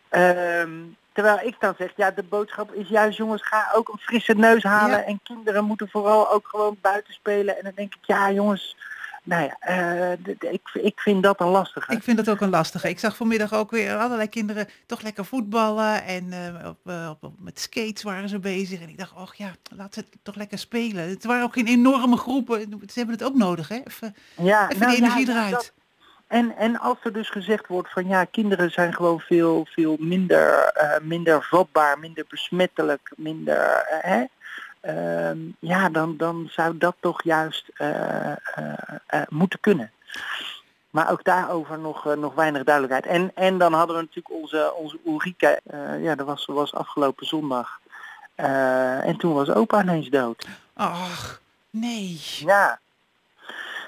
Ehm, 0.10 0.71
terwijl 1.13 1.39
ik 1.41 1.55
dan 1.60 1.73
zeg, 1.77 1.91
ja, 1.95 2.12
de 2.12 2.23
boodschap 2.23 2.73
is 2.73 2.88
juist, 2.88 3.17
jongens, 3.17 3.47
ga 3.47 3.69
ook 3.73 3.88
een 3.89 3.99
frisse 3.99 4.33
neus 4.33 4.63
halen. 4.63 5.05
En 5.05 5.19
kinderen 5.23 5.63
moeten 5.63 5.89
vooral 5.89 6.31
ook 6.31 6.47
gewoon 6.47 6.77
buiten 6.81 7.13
spelen. 7.13 7.57
En 7.57 7.63
dan 7.63 7.71
denk 7.75 7.95
ik, 7.95 8.05
ja, 8.05 8.31
jongens, 8.31 8.75
nou 9.27 9.43
ja, 9.59 10.15
d- 10.23 10.43
ik, 10.43 10.69
ik 10.73 10.99
vind 10.99 11.23
dat 11.23 11.39
een 11.39 11.47
lastige. 11.47 11.93
Ik 11.93 12.03
vind 12.03 12.17
het 12.17 12.29
ook 12.29 12.41
een 12.41 12.49
lastige. 12.49 12.89
Ik 12.89 12.99
zag 12.99 13.15
vanmiddag 13.15 13.53
ook 13.53 13.71
weer 13.71 13.97
allerlei 13.97 14.29
kinderen 14.29 14.67
toch 14.85 15.01
lekker 15.01 15.25
voetballen. 15.25 16.03
En 16.03 16.33
eh, 16.33 16.67
op, 16.69 16.77
eh, 16.85 17.07
op, 17.09 17.23
op- 17.23 17.39
met 17.39 17.59
skates 17.59 18.03
waren 18.03 18.29
ze 18.29 18.39
bezig. 18.39 18.81
En 18.81 18.89
ik 18.89 18.97
dacht, 18.97 19.13
och 19.15 19.35
ja, 19.35 19.51
laat 19.75 19.93
ze 19.93 20.03
toch 20.23 20.35
lekker 20.35 20.57
spelen. 20.57 21.09
Het 21.09 21.23
waren 21.25 21.43
ook 21.43 21.53
geen 21.53 21.67
enorme 21.67 22.17
groepen. 22.17 22.59
Ze 22.69 22.93
hebben 22.99 23.15
het 23.15 23.23
ook 23.23 23.35
nodig, 23.35 23.67
hè? 23.67 23.79
Even, 23.83 24.15
ja, 24.35 24.69
even 24.69 24.81
nou 24.81 24.91
de 24.91 24.97
energie 24.97 25.25
ja, 25.25 25.31
eruit. 25.31 25.51
dat- 25.51 25.73
En, 26.27 26.55
en 26.57 26.79
als 26.79 26.97
er 27.03 27.13
dus 27.13 27.29
gezegd 27.29 27.67
wordt 27.67 27.91
van 27.91 28.07
ja, 28.07 28.23
kinderen 28.23 28.71
zijn 28.71 28.93
gewoon 28.93 29.19
veel, 29.19 29.67
veel 29.69 29.95
minder, 29.99 30.73
minder 31.03 31.43
vatbaar, 31.43 31.99
minder 31.99 32.25
besmettelijk, 32.29 33.11
minder. 33.15 33.83
hè? 34.01 34.23
Ehm, 34.88 35.38
ja, 35.60 35.89
dan, 35.89 36.17
dan 36.17 36.47
zou 36.50 36.78
dat 36.78 36.95
toch 37.00 37.23
juist 37.23 37.69
eh, 37.73 38.32
eh, 38.32 38.38
eh, 39.08 39.21
moeten 39.30 39.60
kunnen. 39.60 39.91
Maar 40.89 41.12
ook 41.12 41.23
daarover 41.23 41.80
nog, 41.80 42.15
nog 42.15 42.34
weinig 42.36 42.63
duidelijkheid. 42.63 43.06
En, 43.06 43.32
en 43.36 43.58
dan 43.58 43.73
hadden 43.73 43.95
we 43.95 44.02
natuurlijk 44.02 44.36
onze, 44.41 44.73
onze 44.73 45.00
Ulrike. 45.06 45.60
ja, 46.02 46.15
dat 46.15 46.26
was, 46.26 46.45
was 46.45 46.73
afgelopen 46.73 47.26
zondag. 47.26 47.80
En 48.36 49.17
toen 49.17 49.34
was 49.34 49.50
opa 49.50 49.82
ineens 49.82 50.10
dood. 50.10 50.47
Ach, 50.73 51.41
nee. 51.69 52.21
Ja. 52.39 52.80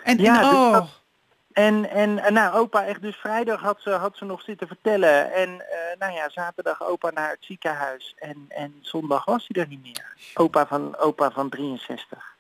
En, 0.04 0.18
Ja, 0.18 0.36
en 0.36 0.50
dus 0.50 0.54
oh, 0.60 0.72
dat- 0.72 1.02
En, 1.60 1.90
en, 1.90 2.34
nou, 2.34 2.58
opa 2.58 2.86
echt 2.86 3.02
dus 3.02 3.16
vrijdag 3.16 3.62
had 3.62 3.82
ze, 3.82 3.90
had 3.90 4.18
ze 4.18 4.26
nog 4.26 4.42
zitten 4.42 4.68
vertellen. 4.68 5.34
En 5.34 5.50
eh, 5.50 6.00
nou 6.00 6.14
ja, 6.14 6.30
zaterdag 6.30 6.84
opa 6.84 7.10
naar 7.10 7.30
het 7.30 7.44
ziekenhuis. 7.46 8.16
En, 8.20 8.46
en 8.50 8.74
zondag 8.82 9.26
was 9.26 9.46
hij 9.48 9.62
er 9.62 9.68
niet 9.68 9.82
meer. 9.82 10.16
Opa 10.34 10.68
van, 10.68 10.98
opa 10.98 11.32
van 11.32 11.50
63. 11.50 12.36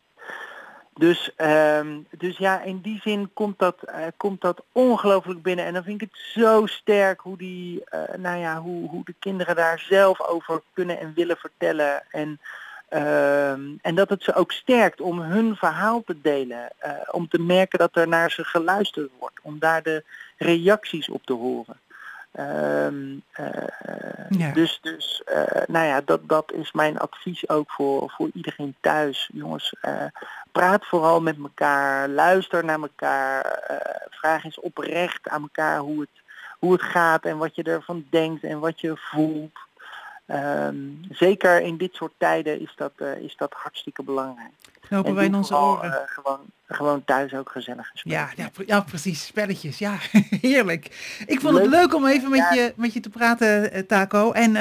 Dus, 0.94 1.32
ehm, 1.36 2.00
dus 2.18 2.38
ja, 2.38 2.62
in 2.62 2.82
die 2.82 3.00
zin 3.02 3.34
komt 3.34 3.60
dat, 3.60 3.84
eh, 3.84 4.06
komt 4.18 4.42
dat 4.42 4.64
ongelooflijk 4.72 5.42
binnen. 5.42 5.66
En 5.66 5.74
dan 5.74 5.84
vind 5.84 6.02
ik 6.02 6.10
het 6.12 6.20
zo 6.44 6.66
sterk 6.66 7.20
hoe, 7.20 7.38
die, 7.38 7.84
eh, 7.84 8.18
nou 8.18 8.38
ja, 8.38 8.60
hoe, 8.60 8.90
hoe 8.90 9.06
de 9.06 9.16
kinderen 9.20 9.56
daar 9.56 9.80
zelf 9.80 10.22
over 10.22 10.62
kunnen 10.74 11.00
en 11.00 11.14
willen 11.16 11.38
vertellen. 11.38 12.04
En, 12.12 12.40
ehm, 12.90 13.62
en 13.82 13.96
dat 13.96 14.10
het 14.10 14.24
ze 14.24 14.34
ook 14.34 14.52
sterkt 14.52 15.02
om 15.02 15.20
hun 15.20 15.56
verhaal 15.56 16.04
te 16.06 16.22
delen. 16.22 16.70
eh, 16.78 16.92
om 17.12 17.28
te 17.28 17.40
merken 17.42 17.80
dat 17.80 17.96
er 17.96 18.08
naar 18.08 18.32
ze 18.32 18.44
geluisterd 18.44 19.10
wordt. 19.20 19.40
Om 19.42 19.60
daar 19.60 19.84
de 19.84 20.04
reacties 20.38 21.10
op 21.10 21.26
te 21.26 21.34
horen. 21.34 21.80
Ehm, 22.32 23.18
eh, 23.32 23.48
Ja. 24.30 24.52
Dus, 24.52 24.80
dus 24.82 25.22
eh, 25.26 25.62
nou 25.68 25.86
ja, 25.86 26.02
dat, 26.06 26.30
dat 26.30 26.52
is 26.54 26.72
mijn 26.72 26.98
advies 27.00 27.50
ook 27.50 27.72
voor, 27.72 28.10
voor 28.10 28.30
iedereen 28.34 28.76
thuis. 28.80 29.30
Jongens, 29.34 29.76
praat 30.52 30.86
vooral 30.86 31.22
met 31.22 31.38
elkaar, 31.38 32.10
luister 32.10 32.66
naar 32.66 32.80
elkaar, 32.82 33.60
vraag 34.10 34.44
eens 34.44 34.60
oprecht 34.60 35.30
aan 35.30 35.42
elkaar 35.42 35.78
hoe 35.80 36.00
het, 36.00 36.10
hoe 36.60 36.72
het 36.72 36.82
gaat 36.82 37.26
en 37.26 37.38
wat 37.38 37.56
je 37.56 37.64
ervan 37.64 38.06
denkt 38.10 38.44
en 38.44 38.60
wat 38.60 38.82
je 38.82 38.94
voelt. 38.96 39.58
Ehm, 40.30 40.76
zeker 41.12 41.62
in 41.62 41.78
dit 41.78 41.94
soort 41.96 42.14
tijden 42.18 42.62
is 42.62 42.74
dat, 42.76 42.92
eh, 42.96 43.16
is 43.18 43.36
dat 43.38 43.54
hartstikke 43.54 44.04
belangrijk. 44.04 44.50
knopen 44.80 45.10
En 45.10 45.16
wij 45.16 45.26
in 45.26 45.36
onze 45.36 45.54
vooral, 45.54 45.78
oren. 45.78 45.94
eh, 45.94 45.98
gewoon, 46.06 46.40
gewoon 46.68 47.04
thuis 47.06 47.34
ook 47.34 47.50
gezellig 47.52 47.90
Ja, 47.94 48.30
ja, 48.36 48.50
pre- 48.50 48.64
ja, 48.66 48.82
precies. 48.82 49.26
Spelletjes. 49.26 49.78
Ja, 49.78 49.96
heerlijk. 50.42 50.86
Ik 51.28 51.40
vond 51.42 51.58
het 51.58 51.68
Leuk. 51.68 51.94
om 51.94 52.06
even 52.06 52.30
met, 52.30 52.40
Ja. 52.40 52.54
je, 52.54 52.74
met 52.76 52.94
je 52.94 53.00
te 53.00 53.10
praten, 53.10 53.72
eh, 53.72 53.82
Taco. 53.82 54.32
En 54.32 54.52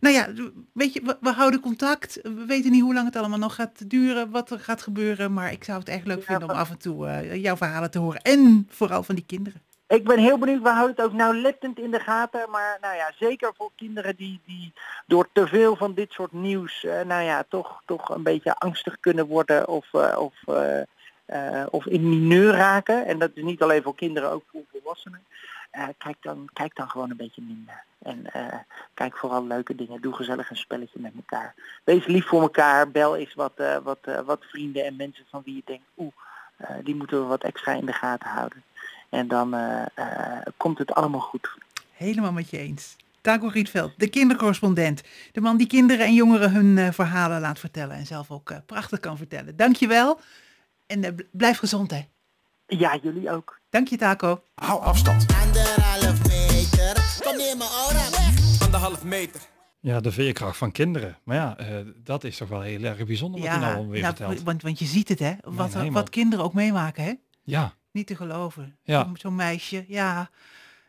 nou 0.00 0.14
ja, 0.14 0.28
weet 0.72 0.92
je, 0.92 1.00
we, 1.04 1.16
we 1.20 1.30
houden 1.30 1.60
contact. 1.60 2.18
We 2.22 2.44
weten 2.46 2.70
niet 2.70 2.82
hoe 2.82 2.94
lang 2.94 3.06
het 3.06 3.16
allemaal 3.16 3.38
nog 3.38 3.54
gaat 3.54 3.90
duren, 3.90 4.30
wat 4.30 4.50
er 4.50 4.60
gaat 4.60 4.82
gebeuren. 4.82 5.32
Maar 5.32 5.52
ik 5.52 5.64
zou 5.64 5.78
het 5.78 5.88
echt 5.88 6.06
leuk 6.06 6.18
Ja, 6.18 6.24
vinden 6.24 6.50
om 6.50 6.56
af 6.56 6.70
en 6.70 6.78
toe 6.78 7.28
jouw 7.40 7.56
verhalen 7.56 7.90
te 7.90 7.98
horen. 7.98 8.20
En 8.22 8.66
vooral 8.70 9.02
van 9.02 9.14
die 9.14 9.24
kinderen. 9.26 9.62
Ik 9.88 10.04
ben 10.04 10.18
heel 10.18 10.38
benieuwd, 10.38 10.62
we 10.62 10.68
houden 10.68 10.96
het 10.96 11.04
ook 11.04 11.12
nauwlettend 11.12 11.78
in 11.78 11.90
de 11.90 12.00
gaten. 12.00 12.50
Maar 12.50 12.78
nou 12.80 12.96
ja, 12.96 13.12
zeker 13.18 13.52
voor 13.56 13.70
kinderen 13.76 14.16
die, 14.16 14.40
die 14.44 14.72
door 15.06 15.28
te 15.32 15.46
veel 15.46 15.76
van 15.76 15.94
dit 15.94 16.12
soort 16.12 16.32
nieuws, 16.32 16.84
eh, 16.84 17.00
nou 17.00 17.22
ja, 17.22 17.44
toch, 17.48 17.82
toch 17.84 18.08
een 18.08 18.22
beetje 18.22 18.54
angstig 18.54 19.00
kunnen 19.00 19.26
worden 19.26 19.68
of, 19.68 19.94
eh, 19.94 20.18
of, 20.18 20.34
eh, 21.26 21.66
of 21.70 21.86
in 21.86 22.08
mineur 22.08 22.52
raken. 22.52 23.06
En 23.06 23.18
dat 23.18 23.30
is 23.34 23.42
niet 23.42 23.62
alleen 23.62 23.82
voor 23.82 23.94
kinderen, 23.94 24.30
ook 24.30 24.44
voor 24.52 24.62
volwassenen. 24.72 25.24
Kijk, 25.98 26.16
dan, 26.20 26.48
kijk 26.52 26.76
dan 26.76 26.90
gewoon 26.90 27.10
een 27.10 27.16
beetje 27.16 27.42
minder. 27.42 27.84
En 27.98 28.26
kijk 28.94 29.16
vooral 29.18 29.46
leuke 29.46 29.74
dingen. 29.74 30.00
Doe 30.00 30.14
gezellig 30.14 30.50
een 30.50 30.56
spelletje 30.56 31.00
met 31.00 31.12
elkaar. 31.16 31.54
Wees 31.84 32.06
lief 32.06 32.26
voor 32.26 32.40
elkaar. 32.40 32.90
Bel 32.90 33.16
eens 33.16 33.34
wat, 33.34 33.52
wat, 33.82 33.98
wat 34.24 34.44
vrienden 34.44 34.84
en 34.84 34.96
mensen 34.96 35.24
van 35.30 35.42
wie 35.44 35.54
je 35.54 35.62
denkt, 35.64 35.84
oeh, 35.96 36.12
eh, 36.56 36.76
die 36.82 36.94
moeten 36.94 37.20
we 37.20 37.26
wat 37.26 37.42
extra 37.42 37.72
in 37.72 37.86
de 37.86 37.92
gaten 37.92 38.28
houden. 38.28 38.62
En 39.16 39.28
dan 39.28 39.54
eh, 39.54 39.82
eh, 39.94 40.42
komt 40.56 40.78
het 40.78 40.92
allemaal 40.94 41.20
goed. 41.20 41.48
Helemaal 41.92 42.32
met 42.32 42.50
je 42.50 42.58
eens. 42.58 42.96
Taco 43.20 43.46
Rietveld, 43.48 43.92
de 43.96 44.08
kindercorrespondent. 44.08 45.02
De 45.32 45.40
man 45.40 45.56
die 45.56 45.66
kinderen 45.66 46.06
en 46.06 46.14
jongeren 46.14 46.52
hun 46.52 46.78
eh, 46.78 46.92
verhalen 46.92 47.40
laat 47.40 47.58
vertellen. 47.58 47.96
En 47.96 48.06
zelf 48.06 48.30
ook 48.30 48.50
eh, 48.50 48.56
prachtig 48.66 49.00
kan 49.00 49.16
vertellen. 49.16 49.56
Dankjewel. 49.56 50.20
En 50.86 51.14
bl- 51.14 51.22
blijf 51.32 51.58
gezond 51.58 51.90
hè. 51.90 52.00
Ja, 52.66 52.98
jullie 53.02 53.30
ook. 53.30 53.60
Dank 53.70 53.88
je 53.88 53.96
Taco. 53.96 54.42
Hou 54.54 54.82
afstand. 54.82 55.26
Anderhalf 55.42 56.22
meter. 56.28 57.18
Kom 57.24 57.36
neer 57.36 57.56
mijn 57.56 57.70
aura 57.70 58.10
weg. 58.10 58.62
Anderhalf 58.62 59.04
meter. 59.04 59.40
Ja, 59.80 60.00
de 60.00 60.12
veerkracht 60.12 60.56
van 60.56 60.72
kinderen. 60.72 61.18
Maar 61.24 61.36
ja, 61.36 61.56
eh, 61.56 61.76
dat 61.96 62.24
is 62.24 62.36
toch 62.36 62.48
wel 62.48 62.60
heel 62.60 62.82
erg 62.82 63.04
bijzonder 63.06 63.40
wat 63.40 63.48
hij 63.48 63.58
nou 63.58 63.76
alweer 63.76 64.02
nou, 64.02 64.16
vertelt. 64.16 64.42
want, 64.42 64.62
want 64.62 64.78
je 64.78 64.84
ziet 64.84 65.08
het 65.08 65.18
hè. 65.18 65.32
Wat, 65.44 65.72
wat 65.90 66.10
kinderen 66.10 66.44
ook 66.44 66.54
meemaken 66.54 67.04
hè. 67.04 67.14
Ja, 67.42 67.74
Niet 67.96 68.06
te 68.06 68.16
geloven. 68.16 68.76
Ja. 68.82 69.10
Zo'n- 69.14 69.34
meisje, 69.34 69.84
ja. 69.88 70.30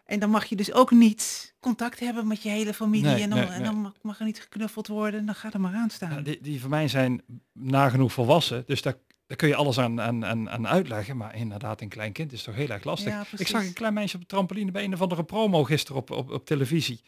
En 0.06 0.20
dan 0.20 0.30
mag 0.30 0.46
je 0.46 0.56
dus 0.56 0.74
ook 0.74 0.92
niet 0.92 1.54
contact 1.60 2.00
hebben 2.00 2.28
met 2.28 2.44
je 2.44 2.50
hele 2.50 2.74
familie. 2.74 3.12
Nee, 3.12 3.22
en 3.22 3.30
dan, 3.30 3.40
nee, 3.40 3.48
en 3.48 3.62
nee. 3.62 3.70
dan 3.70 3.76
mag, 3.76 3.94
mag 4.02 4.20
er 4.20 4.26
niet 4.26 4.42
geknuffeld 4.42 4.88
worden. 4.88 5.26
Dan 5.26 5.36
gaat 5.36 5.54
er 5.54 5.60
maar 5.60 5.74
aan 5.74 5.90
staan. 5.90 6.12
Ja, 6.12 6.22
die, 6.22 6.42
die 6.42 6.62
van 6.62 6.70
mij 6.70 6.88
zijn 6.88 7.22
nagenoeg 7.54 8.14
volwassen. 8.14 8.64
Dus 8.66 8.82
daar, 8.82 8.96
daar 9.28 9.38
kun 9.38 9.48
je 9.48 9.56
alles 9.56 9.80
aan, 9.80 10.02
aan, 10.02 10.26
aan, 10.26 10.50
aan 10.50 10.68
uitleggen. 10.68 11.18
Maar 11.18 11.36
inderdaad, 11.36 11.82
een 11.82 11.90
klein 11.90 12.12
kind 12.12 12.34
is 12.34 12.44
toch 12.44 12.56
heel 12.56 12.70
erg 12.70 12.84
lastig. 12.84 13.12
Ja, 13.12 13.26
ik 13.38 13.48
zag 13.48 13.66
een 13.66 13.74
klein 13.74 13.94
meisje 13.94 14.16
op 14.16 14.22
de 14.22 14.28
trampoline 14.28 14.72
bij 14.72 14.84
een 14.84 14.94
of 14.94 15.02
andere 15.02 15.24
promo 15.24 15.64
gisteren 15.64 16.02
op, 16.02 16.12
op, 16.12 16.32
op 16.32 16.46
televisie. 16.46 17.02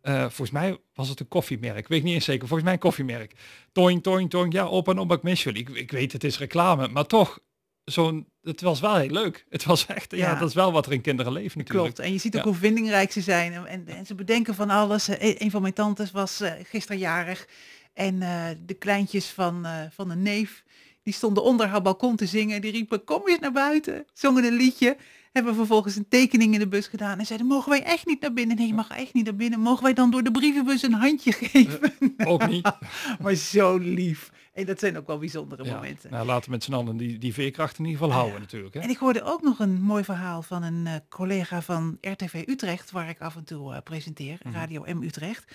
Eh, 0.00 0.20
volgens 0.20 0.50
mij 0.50 0.78
was 0.94 1.08
het 1.08 1.20
een 1.20 1.28
koffiemerk. 1.28 1.78
Ik 1.78 1.88
weet 1.88 2.02
niet 2.02 2.14
eens 2.14 2.24
zeker. 2.24 2.46
Volgens 2.48 2.62
mij 2.62 2.72
een 2.72 2.78
koffiemerk. 2.78 3.32
Toing, 3.72 4.02
toing, 4.02 4.30
toing. 4.30 4.52
Ja, 4.52 4.66
op 4.66 4.88
en 4.88 4.98
op, 4.98 5.12
ik 5.12 5.22
mis 5.22 5.42
jullie. 5.42 5.60
Ik, 5.60 5.68
ik 5.68 5.90
weet, 5.90 6.12
het 6.12 6.24
is 6.24 6.38
reclame. 6.38 6.88
Maar 6.88 7.06
toch, 7.06 7.38
zo'n, 7.84 8.28
het 8.46 8.60
was 8.60 8.80
wel 8.80 8.96
heel 8.96 9.10
leuk. 9.10 9.46
Het 9.50 9.64
was 9.64 9.86
echt, 9.86 10.10
ja, 10.10 10.16
Ja. 10.30 10.38
dat 10.38 10.48
is 10.48 10.54
wel 10.54 10.72
wat 10.72 10.86
er 10.86 10.92
in 10.92 11.00
kinderen 11.00 11.32
leeft 11.32 11.56
natuurlijk. 11.56 11.84
Klopt. 11.94 12.08
En 12.08 12.12
je 12.12 12.18
ziet 12.18 12.36
ook 12.36 12.42
Ja. 12.44 12.48
hoe 12.48 12.58
vindingrijk 12.58 13.12
ze 13.12 13.20
zijn. 13.20 13.52
En, 13.52 13.66
en, 13.66 13.86
en 13.88 14.06
ze 14.06 14.14
bedenken 14.14 14.54
van 14.54 14.70
alles. 14.70 15.08
Eh, 15.08 15.34
Een 15.40 15.50
van 15.50 15.62
mijn 15.62 15.74
tantes 15.74 16.10
was 16.10 16.40
eh, 16.40 16.52
gisteren 16.62 16.98
jarig. 16.98 17.46
En 17.94 18.22
eh, 18.22 18.44
de 18.66 18.74
kleintjes 18.74 19.26
van, 19.26 19.64
eh, 19.66 19.72
van 19.94 20.10
een 20.10 20.22
neef, 20.22 20.64
die 21.02 21.14
stonden 21.14 21.42
onder 21.42 21.66
haar 21.66 21.82
balkon 21.82 22.16
te 22.16 22.26
zingen. 22.26 22.60
Die 22.60 22.72
riepen, 22.72 23.04
kom 23.04 23.22
eens 23.28 23.38
naar 23.38 23.52
buiten. 23.52 24.04
Zongen 24.12 24.44
een 24.44 24.56
liedje. 24.56 24.96
Hebben 25.32 25.54
vervolgens 25.54 25.96
een 25.96 26.08
tekening 26.08 26.52
in 26.52 26.58
de 26.58 26.68
bus 26.68 26.86
gedaan. 26.86 27.18
En 27.18 27.26
zeiden, 27.26 27.46
mogen 27.46 27.70
wij 27.70 27.82
echt 27.82 28.06
niet 28.06 28.20
naar 28.20 28.32
binnen? 28.32 28.56
Nee, 28.56 28.66
je 28.66 28.74
mag 28.74 28.88
echt 28.90 29.14
niet 29.14 29.24
naar 29.24 29.36
binnen. 29.36 29.60
Mogen 29.60 29.82
wij 29.82 29.92
dan 29.92 30.10
door 30.10 30.22
de 30.22 30.30
brievenbus 30.30 30.82
een 30.82 30.92
handje 30.92 31.32
geven? 31.32 31.94
Ook 32.24 32.48
niet. 32.48 32.70
maar 33.22 33.34
zo 33.34 33.76
lief. 33.76 34.30
En 34.56 34.66
dat 34.66 34.78
zijn 34.78 34.96
ook 34.96 35.06
wel 35.06 35.18
bijzondere 35.18 35.64
Ja. 35.64 35.74
momenten. 35.74 36.10
Nou, 36.10 36.26
laten 36.26 36.44
we 36.44 36.50
met 36.50 36.64
z'n 36.64 36.72
allen 36.72 36.96
die, 36.96 37.18
die 37.18 37.32
veerkracht 37.34 37.78
in 37.78 37.84
ieder 37.84 38.00
geval 38.00 38.14
houden 38.16 38.40
natuurlijk. 38.40 38.74
Hè? 38.74 38.80
En 38.80 38.90
ik 38.90 38.96
hoorde 38.96 39.22
ook 39.22 39.42
nog 39.42 39.58
een 39.58 39.82
mooi 39.82 40.04
verhaal 40.04 40.42
van 40.42 40.62
een 40.62 40.86
eh, 40.86 40.94
collega 41.08 41.62
van 41.62 41.98
RTV 42.00 42.44
Utrecht, 42.46 42.90
waar 42.90 43.08
ik 43.08 43.20
af 43.20 43.36
en 43.36 43.44
toe 43.44 43.74
eh, 43.74 43.82
presenteer, 43.82 44.38
Mhm. 44.42 44.54
Radio 44.54 44.84
M 44.94 45.02
Utrecht. 45.02 45.54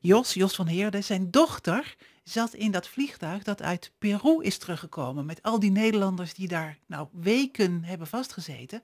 Jos, 0.00 0.34
Jos 0.34 0.54
van 0.54 0.66
Heerde, 0.66 1.00
zijn 1.00 1.30
dochter 1.30 1.96
zat 2.24 2.54
in 2.54 2.70
dat 2.70 2.88
vliegtuig 2.88 3.42
dat 3.42 3.62
uit 3.62 3.92
Peru 3.98 4.42
is 4.42 4.58
teruggekomen. 4.58 5.26
Met 5.26 5.42
al 5.42 5.58
die 5.58 5.70
Nederlanders 5.70 6.34
die 6.34 6.48
daar 6.48 6.78
nou 6.86 7.08
weken 7.12 7.84
hebben 7.84 8.06
vastgezeten. 8.06 8.82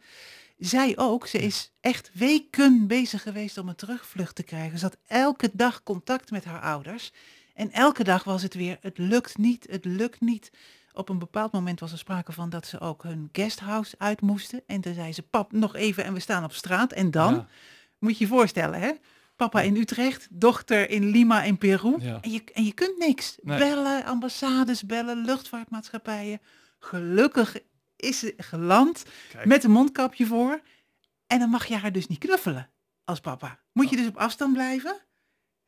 Zij 0.59 0.97
ook, 0.97 1.27
ze 1.27 1.39
is 1.39 1.73
echt 1.81 2.11
weken 2.15 2.87
bezig 2.87 3.23
geweest 3.23 3.59
om 3.59 3.69
een 3.69 3.75
terugvlucht 3.75 4.35
te 4.35 4.43
krijgen. 4.43 4.79
Ze 4.79 4.85
had 4.85 4.97
elke 5.07 5.51
dag 5.53 5.83
contact 5.83 6.31
met 6.31 6.45
haar 6.45 6.61
ouders. 6.61 7.13
En 7.59 7.73
elke 7.73 8.05
dag 8.05 8.25
was 8.25 8.43
het 8.43 8.55
weer, 8.55 8.79
het 8.81 8.99
lukt 8.99 9.39
niet, 9.39 9.67
het 9.71 9.85
lukt 9.85 10.21
niet. 10.21 10.51
Op 10.93 11.09
een 11.09 11.19
bepaald 11.19 11.53
moment 11.53 11.81
was 11.81 11.93
er 11.93 11.99
sprake 11.99 12.33
van 12.33 12.51
dat 12.51 12.67
ze 12.67 12.81
ook 12.81 13.03
hun 13.03 13.29
guesthouse 13.33 13.95
uit 13.99 14.21
moesten. 14.21 14.63
En 14.67 14.81
toen 14.81 14.95
zei 14.95 15.13
ze, 15.13 15.23
pap, 15.23 15.53
nog 15.53 15.75
even 15.77 16.05
en 16.05 16.13
we 16.13 16.21
staan 16.21 16.45
op 16.45 16.53
straat. 16.53 16.93
En 16.93 17.11
dan, 17.11 17.35
Ja. 17.35 17.47
moet 17.99 18.19
je 18.19 18.25
je 18.25 18.31
voorstellen, 18.31 18.81
hè? 18.81 18.93
Papa 19.37 19.61
in 19.61 19.77
Utrecht, 19.77 20.27
dochter 20.31 20.91
in 20.91 21.05
Lima 21.11 21.43
in 21.43 21.59
Peru. 21.59 21.95
Ja. 22.01 22.19
En, 22.21 22.31
je, 22.31 22.43
en 22.53 22.65
je 22.65 22.73
kunt 22.73 22.99
niks. 22.99 23.37
Nee. 23.43 23.59
Bellen, 23.59 24.05
ambassades 24.05 24.83
bellen, 24.87 25.25
luchtvaartmaatschappijen. 25.25 26.41
Gelukkig 26.79 27.57
is 27.97 28.19
ze 28.19 28.35
geland 28.37 29.05
Kijk. 29.33 29.45
met 29.47 29.65
een 29.65 29.71
mondkapje 29.71 30.27
voor. 30.27 30.61
En 31.27 31.39
dan 31.39 31.51
mag 31.51 31.67
je 31.67 31.77
haar 31.77 31.93
dus 31.93 32.07
niet 32.07 32.19
knuffelen 32.19 32.71
als 33.05 33.21
papa. 33.21 33.59
Moet 33.73 33.91
je 33.91 33.97
dus 33.97 34.07
op 34.07 34.17
afstand 34.17 34.53
blijven? 34.53 34.97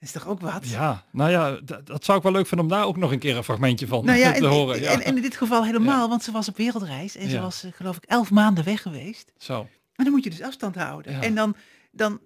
Is 0.01 0.13
toch 0.13 0.27
ook 0.27 0.41
wat? 0.41 0.69
Ja, 0.69 1.05
nou 1.13 1.31
ja, 1.31 1.61
dat, 1.85 2.05
zou 2.05 2.19
ik 2.19 2.25
wel 2.25 2.33
leuk 2.33 2.47
vinden 2.47 2.67
om 2.67 2.73
daar 2.73 2.85
ook 2.85 2.97
nog 2.97 3.13
een 3.13 3.19
keer 3.19 3.37
een 3.37 3.45
fragmentje 3.45 3.87
van 3.87 4.05
Nou 4.05 4.19
ja, 4.19 4.33
te 4.33 4.39
en, 4.39 4.45
horen. 4.45 4.81
Ja. 4.81 4.91
en, 4.91 5.03
en 5.03 5.17
in 5.17 5.23
dit 5.23 5.37
geval 5.37 5.65
helemaal, 5.65 6.09
want 6.09 6.23
ze 6.23 6.33
was 6.33 6.49
op 6.49 6.57
wereldreis 6.57 7.17
en 7.17 7.31
ze 7.31 7.41
was 7.41 7.65
eh, 7.65 7.73
geloof 7.73 7.97
ik 7.97 8.05
elf 8.05 8.31
maanden 8.31 8.65
weg 8.65 8.83
geweest. 8.83 9.33
Zo. 9.39 9.69
En 9.95 10.05
dan 10.05 10.13
moet 10.13 10.25
je 10.25 10.31
dus 10.31 10.43
afstand 10.43 10.75
houden. 10.75 11.23
En 11.23 11.35
dan, 11.35 11.55
dan 11.91 12.21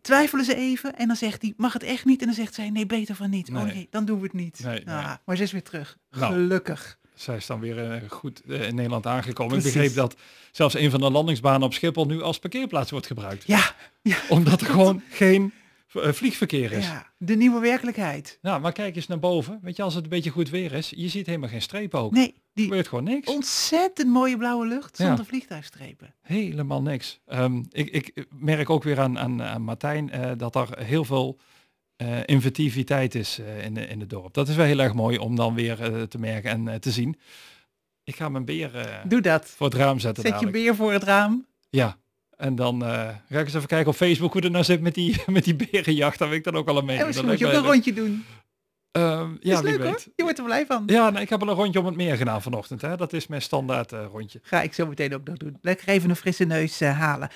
twijfelen 0.00 0.44
ze 0.44 0.54
even 0.54 0.96
en 0.96 1.06
dan 1.06 1.16
zegt 1.16 1.42
hij, 1.42 1.54
mag 1.56 1.72
het 1.72 1.82
echt 1.82 2.04
niet? 2.04 2.20
En 2.20 2.26
dan 2.26 2.34
zegt 2.34 2.54
zij, 2.54 2.70
nee, 2.70 2.86
beter 2.86 3.14
van 3.14 3.30
niet. 3.30 3.48
Oh 3.48 3.54
Nee. 3.54 3.74
nee, 3.74 3.86
dan 3.90 4.04
doen 4.04 4.18
we 4.18 4.24
het 4.24 4.32
niet. 4.32 4.60
Nee, 4.64 4.88
Ah, 4.88 5.06
nee. 5.06 5.16
Maar 5.24 5.36
ze 5.36 5.42
is 5.42 5.52
weer 5.52 5.62
terug. 5.62 5.96
Nou. 6.10 6.32
Gelukkig. 6.32 6.98
Zij 7.14 7.36
is 7.36 7.46
dan 7.46 7.60
weer 7.60 7.92
eh, 7.92 8.10
goed 8.10 8.42
eh, 8.48 8.68
in 8.68 8.74
Nederland 8.74 9.06
aangekomen. 9.06 9.56
Ik 9.56 9.60
Precies. 9.60 9.78
begreep 9.80 9.96
dat 9.96 10.16
zelfs 10.52 10.74
een 10.74 10.90
van 10.90 11.00
de 11.00 11.10
landingsbanen 11.10 11.62
op 11.62 11.74
Schiphol 11.74 12.06
nu 12.06 12.22
als 12.22 12.38
parkeerplaats 12.38 12.90
wordt 12.90 13.06
gebruikt. 13.06 13.46
Ja, 13.46 13.74
ja. 14.02 14.16
Omdat 14.28 14.60
er 14.60 14.66
gewoon 14.66 15.02
geen 15.10 15.52
vliegverkeer 15.92 16.72
is. 16.72 16.86
Ja. 16.86 16.92
Ja, 16.92 17.06
de 17.18 17.36
nieuwe 17.36 17.60
werkelijkheid. 17.60 18.38
maar 18.42 18.72
kijk 18.72 18.96
eens 18.96 19.06
naar 19.06 19.18
boven. 19.18 19.58
Weet 19.62 19.76
je, 19.76 19.82
als 19.82 19.94
het 19.94 20.02
een 20.04 20.10
beetje 20.10 20.30
goed 20.30 20.50
weer 20.50 20.72
is, 20.72 20.92
je 20.96 21.08
ziet 21.08 21.26
helemaal 21.26 21.48
geen 21.48 21.62
streep 21.62 21.94
ook. 21.94 22.12
Nee, 22.12 22.34
die 22.52 22.64
gebeurt 22.64 22.88
gewoon 22.88 23.04
niks. 23.04 23.28
ontzettend 23.28 24.08
mooie 24.08 24.36
blauwe 24.36 24.66
lucht 24.66 24.98
Ja. 24.98 25.06
zonder 25.06 25.24
vliegtuigstrepen. 25.26 26.14
Helemaal 26.22 26.82
niks. 26.82 27.20
Ehm, 27.26 27.62
ik, 27.70 27.88
ik 27.90 28.26
merk 28.30 28.70
ook 28.70 28.82
weer 28.82 29.00
aan, 29.00 29.18
aan, 29.18 29.42
aan 29.42 29.62
Martijn 29.62 30.10
eh, 30.10 30.30
dat 30.36 30.54
er 30.54 30.78
heel 30.84 31.04
veel 31.04 31.38
eh, 31.96 32.18
inventiviteit 32.24 33.14
is 33.14 33.38
eh, 33.38 33.64
in, 33.64 33.74
de, 33.74 33.86
in 33.86 34.00
het 34.00 34.10
dorp. 34.10 34.34
Dat 34.34 34.48
is 34.48 34.56
wel 34.56 34.66
heel 34.66 34.78
erg 34.80 34.94
mooi 34.94 35.18
om 35.18 35.36
dan 35.36 35.54
weer 35.54 35.82
eh, 35.82 36.02
te 36.02 36.18
merken 36.18 36.50
en 36.50 36.68
eh, 36.68 36.74
te 36.74 36.90
zien. 36.90 37.16
Ik 38.04 38.16
ga 38.16 38.28
mijn 38.28 38.44
beer 38.44 38.76
eh, 38.76 38.96
Doe 39.08 39.20
dat. 39.20 39.46
voor 39.46 39.66
het 39.66 39.76
raam 39.76 39.98
zetten 39.98 40.24
Zet 40.26 40.40
je 40.40 40.50
beer 40.50 40.74
voor 40.74 40.92
het 40.92 41.02
raam. 41.02 41.46
Ja. 41.70 41.98
En 42.40 42.54
dan 42.54 42.84
eh, 42.84 43.08
ga 43.28 43.38
ik 43.38 43.44
eens 43.44 43.54
even 43.54 43.68
kijken 43.68 43.90
op 43.90 43.96
Facebook 43.96 44.32
hoe 44.32 44.42
het 44.42 44.52
nou 44.52 44.64
zit 44.64 44.80
met 44.80 44.94
die, 44.94 45.22
met 45.26 45.44
die 45.44 45.54
berenjacht. 45.54 46.18
Daar 46.18 46.28
wil 46.28 46.36
ik 46.36 46.44
dan 46.44 46.54
ook 46.54 46.68
al 46.68 46.82
mee. 46.82 46.98
En 46.98 47.06
misschien 47.06 47.28
moet 47.28 47.38
je 47.38 47.46
ook 47.46 47.52
een 47.52 47.64
rondje 47.64 47.92
doen. 47.92 48.24
Ehm, 48.92 49.36
ja, 49.40 49.56
is 49.56 49.62
leuk 49.62 49.78
weet. 49.78 49.88
hoor. 49.88 50.00
Je 50.16 50.22
wordt 50.22 50.38
er 50.38 50.44
blij 50.44 50.66
van. 50.66 50.82
Ja, 50.86 51.10
nee, 51.10 51.22
ik 51.22 51.28
heb 51.28 51.42
al 51.42 51.48
een 51.48 51.54
rondje 51.54 51.78
om 51.78 51.86
het 51.86 51.96
meer 51.96 52.16
gedaan 52.16 52.42
vanochtend. 52.42 52.80
Hè. 52.80 52.96
Dat 52.96 53.12
is 53.12 53.26
mijn 53.26 53.42
standaard 53.42 53.92
eh, 53.92 54.04
rondje. 54.12 54.40
Ga 54.42 54.62
ik 54.62 54.74
zo 54.74 54.86
meteen 54.86 55.14
ook 55.14 55.24
nog 55.24 55.36
doen. 55.36 55.58
Lekker 55.60 55.88
even 55.88 56.10
een 56.10 56.16
frisse 56.16 56.44
neus 56.44 56.80
eh, 56.80 56.98
halen. 56.98 57.28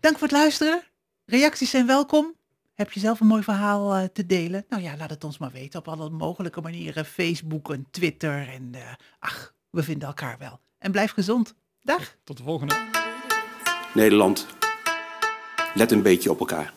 Dank 0.00 0.18
voor 0.18 0.28
het 0.28 0.36
luisteren. 0.36 0.82
Reacties 1.24 1.70
zijn 1.70 1.86
welkom. 1.86 2.34
Heb 2.74 2.92
je 2.92 3.00
zelf 3.00 3.20
een 3.20 3.26
mooi 3.26 3.42
verhaal 3.42 4.12
te 4.12 4.26
delen? 4.26 4.64
Nou 4.68 4.82
ja, 4.82 4.96
laat 4.96 5.10
het 5.10 5.24
ons 5.24 5.38
maar 5.38 5.52
weten 5.52 5.78
op 5.78 5.88
alle 5.88 6.10
mogelijke 6.10 6.60
manieren. 6.60 7.04
Facebook 7.04 7.72
en 7.72 7.86
Twitter. 7.90 8.48
En 8.48 8.72
ach, 9.18 9.54
we 9.70 9.82
vinden 9.82 10.08
elkaar 10.08 10.38
wel. 10.38 10.60
En 10.78 10.92
blijf 10.92 11.12
gezond. 11.12 11.54
Dag. 11.82 12.16
Tot 12.24 12.36
de 12.36 12.42
volgende. 12.42 12.99
Nederland, 13.92 14.46
let 15.74 15.92
een 15.92 16.02
beetje 16.02 16.30
op 16.30 16.40
elkaar. 16.40 16.72